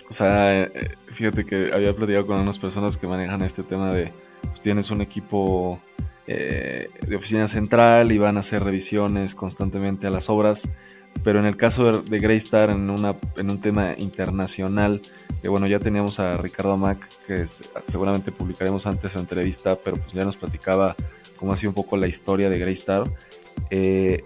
o 0.10 0.14
sea, 0.14 0.64
eh, 0.64 0.96
fíjate 1.14 1.46
que 1.46 1.72
había 1.74 1.94
platicado 1.96 2.28
con 2.28 2.40
unas 2.40 2.60
personas 2.60 2.98
que 2.98 3.08
manejan 3.08 3.42
este 3.42 3.64
tema 3.64 3.94
de, 3.94 4.12
pues, 4.42 4.62
tienes 4.62 4.90
un 4.92 5.02
equipo 5.02 5.80
eh, 6.28 6.90
de 7.06 7.16
oficina 7.16 7.48
central 7.48 8.12
y 8.12 8.18
van 8.18 8.38
a 8.38 8.40
hacer 8.40 8.64
revisiones 8.64 9.36
constantemente 9.36 10.08
a 10.08 10.10
las 10.10 10.30
obras. 10.30 10.68
Pero 11.24 11.40
en 11.40 11.46
el 11.46 11.56
caso 11.56 12.02
de, 12.02 12.20
Greystar, 12.20 12.70
en, 12.70 12.90
una, 12.90 13.16
en 13.38 13.50
un 13.50 13.62
tema 13.62 13.96
internacional, 13.98 15.02
que 15.42 15.48
bueno, 15.48 15.66
ya 15.66 15.80
teníamos 15.80 16.20
a 16.20 16.38
Ricardo 16.38 16.78
Mac, 16.78 16.98
que 17.26 17.46
seguramente 17.88 18.32
publicaremos 18.32 18.86
antes 18.86 19.12
su 19.12 19.20
entrevista, 19.20 19.78
pero 19.82 19.98
pues 19.98 20.12
ya 20.12 20.26
nos 20.26 20.36
platicaba 20.36 20.96
cómo 21.38 21.54
ha 21.54 21.58
sido 21.58 21.72
un 21.72 21.76
poco 21.76 21.96
la 21.96 22.08
historia 22.08 22.50
de 22.50 22.60
Greystar. 22.60 23.04
Eh, 23.70 24.24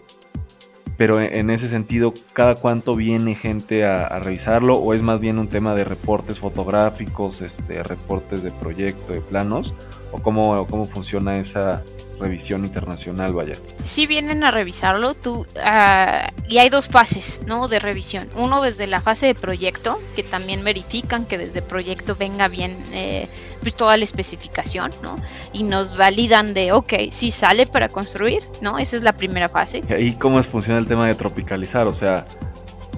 pero 0.99 1.21
en 1.21 1.49
ese 1.49 1.69
sentido, 1.69 2.13
¿cada 2.33 2.55
cuánto 2.55 2.93
viene 2.93 3.33
gente 3.33 3.85
a, 3.85 4.19
revisarlo? 4.19 4.73
¿O 4.73 4.93
es 4.93 5.01
más 5.01 5.21
bien 5.21 5.39
un 5.39 5.47
tema 5.47 5.73
de 5.73 5.85
reportes 5.85 6.39
fotográficos, 6.39 7.39
este, 7.39 7.81
reportes 7.83 8.43
de 8.43 8.51
proyecto, 8.51 9.13
de 9.13 9.21
planos? 9.21 9.73
¿O 10.12 10.21
cómo, 10.21 10.67
cómo 10.67 10.83
funciona 10.83 11.35
esa 11.35 11.83
revisión 12.19 12.65
internacional, 12.65 13.34
vaya? 13.34 13.53
Sí 13.84 14.08
vienen 14.08 14.43
a 14.43 14.51
revisarlo, 14.51 15.13
tú, 15.13 15.41
uh, 15.41 16.47
y 16.47 16.58
hay 16.58 16.69
dos 16.69 16.89
fases, 16.89 17.41
¿no? 17.45 17.67
De 17.67 17.79
revisión. 17.79 18.29
Uno 18.36 18.62
desde 18.62 18.88
la 18.88 19.01
fase 19.01 19.27
de 19.27 19.36
proyecto, 19.36 19.99
que 20.15 20.23
también 20.23 20.63
verifican 20.63 21.25
que 21.25 21.38
desde 21.38 21.62
proyecto 21.62 22.15
venga 22.15 22.47
bien 22.47 22.77
eh, 22.91 23.27
pues 23.62 23.75
toda 23.75 23.97
la 23.97 24.03
especificación, 24.03 24.91
¿no? 25.01 25.17
Y 25.53 25.63
nos 25.63 25.97
validan 25.97 26.53
de, 26.53 26.71
ok, 26.71 26.93
si 27.12 27.32
sale 27.32 27.67
para 27.67 27.89
construir, 27.89 28.43
¿no? 28.62 28.77
Esa 28.77 28.97
es 28.97 29.03
la 29.03 29.13
primera 29.13 29.49
fase. 29.49 29.82
¿Y 29.97 30.13
cómo 30.13 30.41
funciona 30.43 30.79
el 30.79 30.88
tema 30.88 31.08
de 31.08 31.13
tropicalizar? 31.13 31.88
O 31.88 31.93
sea, 31.93 32.25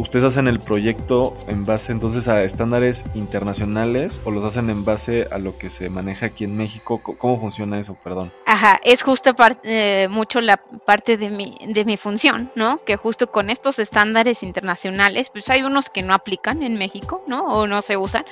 ¿Ustedes 0.02 0.26
hacen 0.26 0.48
el 0.48 0.60
proyecto 0.60 1.38
en 1.48 1.64
base 1.64 1.92
entonces 1.92 2.28
a 2.28 2.42
estándares 2.42 3.06
internacionales 3.14 4.20
o 4.26 4.32
los 4.32 4.44
hacen 4.44 4.72
en 4.72 4.84
base 4.84 5.28
a 5.30 5.38
lo 5.38 5.60
que 5.60 5.70
se 5.70 5.90
maneja 5.90 6.26
aquí 6.26 6.44
en 6.44 6.58
México? 6.58 7.00
¿Cómo 7.04 7.40
funciona 7.40 7.80
eso? 7.80 7.96
Perdón. 8.04 8.34
Ajá, 8.48 8.80
es 8.84 9.04
justo 9.04 9.36
eh, 9.64 10.08
mucho 10.10 10.42
la 10.42 10.58
parte 10.58 11.18
de 11.18 11.30
mi, 11.30 11.56
de 11.68 11.86
mi 11.86 11.98
función, 11.98 12.52
¿no? 12.56 12.84
Que 12.84 12.98
justo 12.98 13.28
con 13.28 13.52
estos 13.52 13.78
estándares 13.78 14.42
internacionales, 14.42 15.30
pues 15.30 15.48
hay 15.52 15.62
unos 15.62 15.92
que 15.92 16.02
no 16.02 16.16
aplican 16.16 16.64
en 16.64 16.74
México, 16.74 17.24
¿no? 17.28 17.46
O 17.46 17.68
no 17.68 17.84
se 17.84 17.96
usan, 17.96 18.26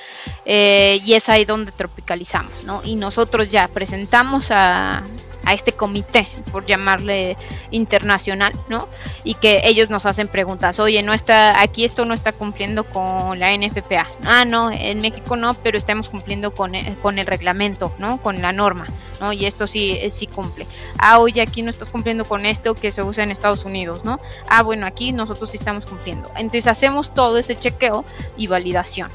eh, 0.46 1.00
y 1.04 1.12
es 1.12 1.28
ahí 1.28 1.44
donde 1.44 1.70
tropicalizamos, 1.70 2.64
¿no? 2.64 2.82
Y 2.84 2.96
nosotros 2.96 3.48
ya 3.48 3.68
presentamos 3.68 4.50
a, 4.50 5.04
a 5.44 5.54
este 5.54 5.72
comité, 5.72 6.28
por 6.52 6.66
llamarle 6.66 7.36
internacional, 7.70 8.52
¿no? 8.68 8.88
Y 9.24 9.34
que 9.34 9.62
ellos 9.64 9.90
nos 9.90 10.06
hacen 10.06 10.28
preguntas, 10.28 10.78
oye, 10.78 11.02
no 11.02 11.12
está, 11.12 11.60
aquí 11.60 11.84
esto 11.84 12.04
no 12.04 12.14
está 12.14 12.32
cumpliendo 12.32 12.84
con 12.84 13.38
la 13.38 13.56
NFPA. 13.56 14.08
Ah, 14.24 14.44
no, 14.44 14.70
en 14.70 15.00
México 15.00 15.36
no, 15.36 15.54
pero 15.54 15.78
estamos 15.78 16.08
cumpliendo 16.08 16.52
con, 16.52 16.74
eh, 16.74 16.96
con 17.02 17.18
el 17.18 17.26
reglamento, 17.26 17.92
¿no? 17.98 18.20
Con 18.20 18.42
la 18.42 18.52
norma. 18.52 18.86
¿no? 19.20 19.32
Y 19.32 19.44
esto 19.44 19.66
sí, 19.66 19.92
eh, 20.00 20.10
sí 20.10 20.26
cumple. 20.26 20.66
Ah, 20.98 21.18
oye, 21.18 21.40
aquí 21.40 21.62
no 21.62 21.70
estás 21.70 21.90
cumpliendo 21.90 22.24
con 22.24 22.46
esto 22.46 22.74
que 22.74 22.90
se 22.90 23.02
usa 23.02 23.22
en 23.22 23.30
Estados 23.30 23.64
Unidos, 23.64 24.04
¿no? 24.04 24.18
Ah, 24.48 24.62
bueno, 24.62 24.86
aquí 24.86 25.12
nosotros 25.12 25.50
sí 25.50 25.56
estamos 25.58 25.86
cumpliendo. 25.86 26.28
Entonces 26.36 26.66
hacemos 26.66 27.14
todo 27.14 27.38
ese 27.38 27.56
chequeo 27.56 28.04
y 28.36 28.46
validación. 28.46 29.10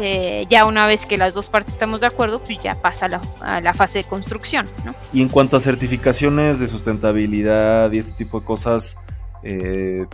Eh, 0.00 0.46
ya 0.48 0.64
una 0.64 0.86
vez 0.86 1.06
que 1.06 1.18
las 1.18 1.34
dos 1.34 1.48
partes 1.48 1.74
estamos 1.74 2.00
de 2.00 2.06
acuerdo, 2.06 2.38
pues 2.38 2.58
ya 2.60 2.76
pasa 2.76 3.06
a 3.06 3.60
la, 3.60 3.74
fase 3.74 3.98
de 3.98 4.04
construcción. 4.04 4.66
¿no? 4.84 4.92
Y 5.12 5.20
en 5.22 5.28
cuanto 5.28 5.56
a 5.56 5.60
certificaciones 5.60 6.60
de 6.60 6.68
sustentabilidad 6.68 7.90
y 7.90 7.98
este 7.98 8.12
tipo 8.12 8.38
de 8.38 8.46
cosas, 8.46 8.96
eh, 9.42 10.06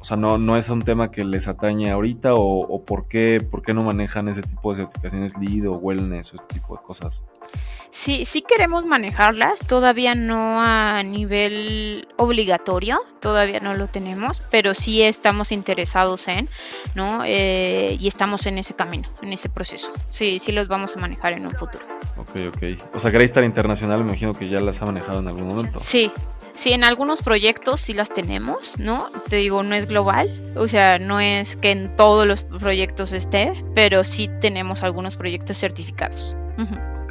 o 0.00 0.04
sea, 0.04 0.16
no, 0.16 0.38
no 0.38 0.56
es 0.56 0.70
un 0.70 0.80
tema 0.80 1.10
que 1.10 1.24
les 1.24 1.46
atañe 1.46 1.90
ahorita 1.90 2.30
o, 2.34 2.82
por, 2.84 3.06
qué, 3.06 3.46
por 3.50 3.62
qué 3.62 3.74
no 3.74 3.82
manejan 3.82 4.28
ese 4.28 4.40
tipo 4.40 4.72
de 4.72 4.82
certificaciones 4.82 5.34
LEED 5.38 5.68
o 5.68 5.74
Wellness 5.74 6.32
o 6.32 6.36
este 6.36 6.54
tipo 6.54 6.74
de 6.74 6.82
cosas. 6.82 7.22
Sí, 7.94 8.24
sí 8.24 8.40
queremos 8.40 8.86
manejarlas, 8.86 9.60
todavía 9.66 10.14
no 10.14 10.62
a 10.62 11.02
nivel 11.02 12.08
obligatorio, 12.16 12.98
todavía 13.20 13.60
no 13.60 13.74
lo 13.74 13.86
tenemos, 13.86 14.40
pero 14.50 14.72
sí 14.72 15.02
estamos 15.02 15.52
interesados 15.52 16.26
en, 16.26 16.48
¿no? 16.94 17.22
Eh, 17.26 17.98
y 18.00 18.08
estamos 18.08 18.46
en 18.46 18.56
ese 18.56 18.72
camino, 18.72 19.10
en 19.20 19.34
ese 19.34 19.50
proceso. 19.50 19.92
Sí, 20.08 20.38
sí 20.38 20.52
los 20.52 20.68
vamos 20.68 20.96
a 20.96 21.00
manejar 21.00 21.34
en 21.34 21.44
un 21.44 21.52
futuro. 21.52 21.84
Ok, 22.16 22.54
ok. 22.56 22.94
O 22.94 22.98
sea, 22.98 23.10
Greystar 23.10 23.44
Internacional 23.44 24.02
me 24.02 24.12
imagino 24.12 24.32
que 24.32 24.48
ya 24.48 24.60
las 24.60 24.80
ha 24.80 24.86
manejado 24.86 25.18
en 25.18 25.28
algún 25.28 25.48
momento. 25.48 25.78
Sí, 25.78 26.10
sí, 26.54 26.72
en 26.72 26.84
algunos 26.84 27.22
proyectos 27.22 27.82
sí 27.82 27.92
las 27.92 28.08
tenemos, 28.08 28.78
¿no? 28.78 29.10
Te 29.28 29.36
digo, 29.36 29.62
no 29.62 29.74
es 29.74 29.86
global, 29.86 30.30
o 30.56 30.66
sea, 30.66 30.98
no 30.98 31.20
es 31.20 31.56
que 31.56 31.72
en 31.72 31.94
todos 31.94 32.26
los 32.26 32.40
proyectos 32.40 33.12
esté, 33.12 33.52
pero 33.74 34.02
sí 34.02 34.30
tenemos 34.40 34.82
algunos 34.82 35.16
proyectos 35.16 35.58
certificados 35.58 36.38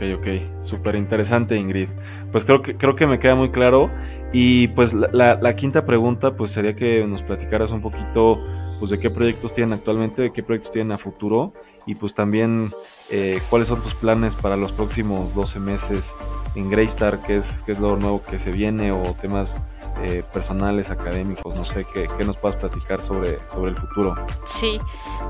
ok, 0.02 0.20
ok. 0.20 0.64
Súper 0.64 0.96
interesante, 0.96 1.56
Ingrid. 1.56 1.90
Pues 2.32 2.46
creo 2.46 2.62
que, 2.62 2.76
creo 2.76 2.96
que 2.96 3.06
me 3.06 3.20
queda 3.20 3.36
muy 3.36 3.52
claro. 3.52 3.90
Y 4.34 4.70
pues 4.70 4.94
la, 4.94 5.36
la, 5.36 5.56
quinta 5.56 5.86
pregunta, 5.86 6.36
pues 6.36 6.52
sería 6.52 6.76
que 6.76 7.06
nos 7.06 7.22
platicaras 7.22 7.72
un 7.72 7.82
poquito, 7.82 8.40
pues 8.80 8.92
de 8.92 9.00
qué 9.00 9.10
proyectos 9.10 9.54
tienen 9.54 9.74
actualmente, 9.74 10.22
de 10.22 10.32
qué 10.32 10.42
proyectos 10.42 10.72
tienen 10.72 10.94
a 10.94 10.98
futuro 10.98 11.52
y 11.86 11.96
pues 11.96 12.14
también 12.14 12.72
eh, 13.12 13.42
cuáles 13.50 13.68
son 13.68 13.82
tus 13.82 13.94
planes 13.94 14.36
para 14.36 14.56
los 14.56 14.72
próximos 14.72 15.36
12 15.36 15.60
meses 15.60 16.16
en 16.56 16.70
Greystar, 16.70 17.20
qué 17.22 17.38
es, 17.38 17.62
qué 17.66 17.74
lo 17.76 17.98
nuevo 17.98 18.24
que 18.24 18.40
se 18.40 18.52
viene 18.52 18.92
o 18.92 19.02
temas 19.22 19.58
eh, 20.02 20.24
personales, 20.34 20.90
académicos, 20.90 21.54
no 21.54 21.66
sé, 21.66 21.86
qué, 21.94 22.08
nos 22.26 22.38
puedas 22.38 22.58
platicar 22.58 23.02
sobre, 23.02 23.40
sobre 23.54 23.72
el 23.72 23.78
futuro. 23.78 24.16
Sí, 24.46 24.80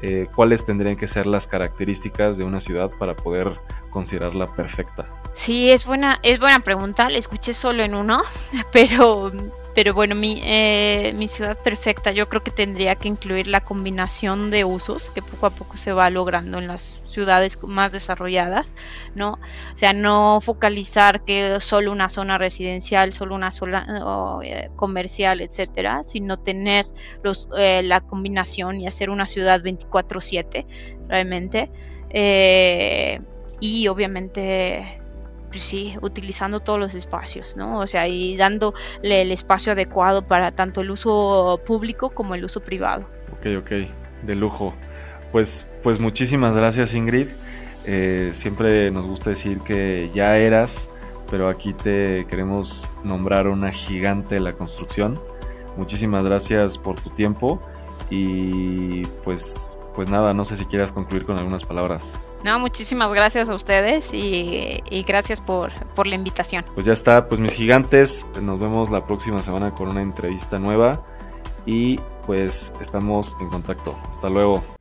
eh, 0.01 0.27
cuáles 0.35 0.65
tendrían 0.65 0.95
que 0.95 1.07
ser 1.07 1.25
las 1.25 1.47
características 1.47 2.37
de 2.37 2.43
una 2.43 2.59
ciudad 2.59 2.91
para 2.99 3.15
poder 3.15 3.59
considerarla 3.89 4.47
perfecta. 4.47 5.09
Sí, 5.33 5.71
es 5.71 5.85
buena, 5.85 6.19
es 6.23 6.39
buena 6.39 6.59
pregunta, 6.59 7.09
la 7.09 7.17
escuché 7.17 7.53
solo 7.53 7.83
en 7.83 7.95
uno, 7.95 8.21
pero 8.71 9.31
pero 9.77 9.93
bueno, 9.93 10.15
mi, 10.15 10.41
eh, 10.43 11.13
mi 11.15 11.27
ciudad 11.27 11.55
perfecta 11.61 12.11
yo 12.11 12.27
creo 12.27 12.41
que 12.41 12.49
tendría 12.49 12.95
que 12.95 13.07
incluir 13.07 13.45
la 13.45 13.61
combinación 13.61 14.49
de 14.49 14.65
usos 14.65 15.11
que 15.11 15.21
poco 15.21 15.45
a 15.45 15.49
poco 15.51 15.77
se 15.77 15.93
va 15.93 16.09
logrando 16.09 16.57
en 16.57 16.65
las 16.65 16.96
ciudades 17.17 17.57
más 17.63 17.91
desarrolladas, 17.91 18.75
¿no? 19.15 19.33
O 19.73 19.77
sea, 19.77 19.91
no 19.93 20.39
focalizar 20.39 21.25
que 21.25 21.59
solo 21.59 21.91
una 21.91 22.09
zona 22.09 22.37
residencial, 22.37 23.11
solo 23.11 23.33
una 23.33 23.51
zona 23.51 24.39
eh, 24.43 24.69
comercial, 24.75 25.41
etcétera, 25.41 26.03
sino 26.03 26.37
tener 26.37 26.85
los, 27.23 27.49
eh, 27.57 27.81
la 27.83 28.01
combinación 28.01 28.79
y 28.79 28.85
hacer 28.85 29.09
una 29.09 29.25
ciudad 29.25 29.61
24/7 29.63 30.65
realmente. 31.07 31.71
y 33.59 33.87
obviamente 33.87 35.01
pues 35.47 35.61
sí, 35.61 35.95
utilizando 36.01 36.59
todos 36.59 36.79
los 36.79 36.93
espacios, 36.93 37.55
¿no? 37.55 37.79
O 37.79 37.87
sea, 37.87 38.07
y 38.07 38.35
dándole 38.37 38.75
el 39.21 39.31
espacio 39.31 39.71
adecuado 39.71 40.27
para 40.27 40.51
tanto 40.51 40.81
el 40.81 40.91
uso 40.91 41.59
público 41.65 42.09
como 42.09 42.35
el 42.35 42.43
uso 42.43 42.59
privado. 42.59 43.09
Ok, 43.31 43.47
ok, 43.59 43.71
de 44.23 44.35
lujo. 44.35 44.73
Pues, 45.31 45.67
pues 45.83 45.99
muchísimas 45.99 46.55
gracias 46.55 46.93
Ingrid. 46.93 47.27
Eh, 47.85 48.31
siempre 48.33 48.91
nos 48.91 49.05
gusta 49.05 49.29
decir 49.29 49.59
que 49.59 50.09
ya 50.13 50.37
eras, 50.37 50.89
pero 51.31 51.49
aquí 51.49 51.73
te 51.73 52.25
queremos 52.27 52.87
nombrar 53.03 53.47
una 53.47 53.71
gigante 53.71 54.35
de 54.35 54.41
la 54.41 54.53
construcción. 54.53 55.19
Muchísimas 55.77 56.23
gracias 56.23 56.77
por 56.77 56.99
tu 56.99 57.09
tiempo 57.11 57.61
y 58.09 59.03
pues, 59.23 59.77
pues 59.95 60.09
nada, 60.09 60.33
no 60.33 60.43
sé 60.43 60.57
si 60.57 60.65
quieras 60.65 60.91
concluir 60.91 61.25
con 61.25 61.37
algunas 61.37 61.63
palabras. 61.63 62.19
No, 62.43 62.59
muchísimas 62.59 63.11
gracias 63.11 63.49
a 63.49 63.55
ustedes 63.55 64.13
y, 64.13 64.81
gracias 65.07 65.41
por, 65.41 65.71
por 65.95 66.07
la 66.07 66.15
invitación. 66.15 66.63
Pues 66.73 66.85
ya 66.85 66.93
está, 66.93 67.27
pues 67.27 67.41
mis 67.41 67.53
gigantes, 67.53 68.25
nos 68.41 68.59
vemos 68.59 68.89
la 68.89 69.05
próxima 69.05 69.39
semana 69.39 69.73
con 69.73 69.89
una 69.89 70.01
entrevista 70.01 70.59
nueva 70.59 71.03
y 71.65 71.99
pues 72.25 72.73
estamos 72.81 73.35
en 73.41 73.49
contacto. 73.49 73.97
Hasta 74.09 74.29
luego. 74.29 74.76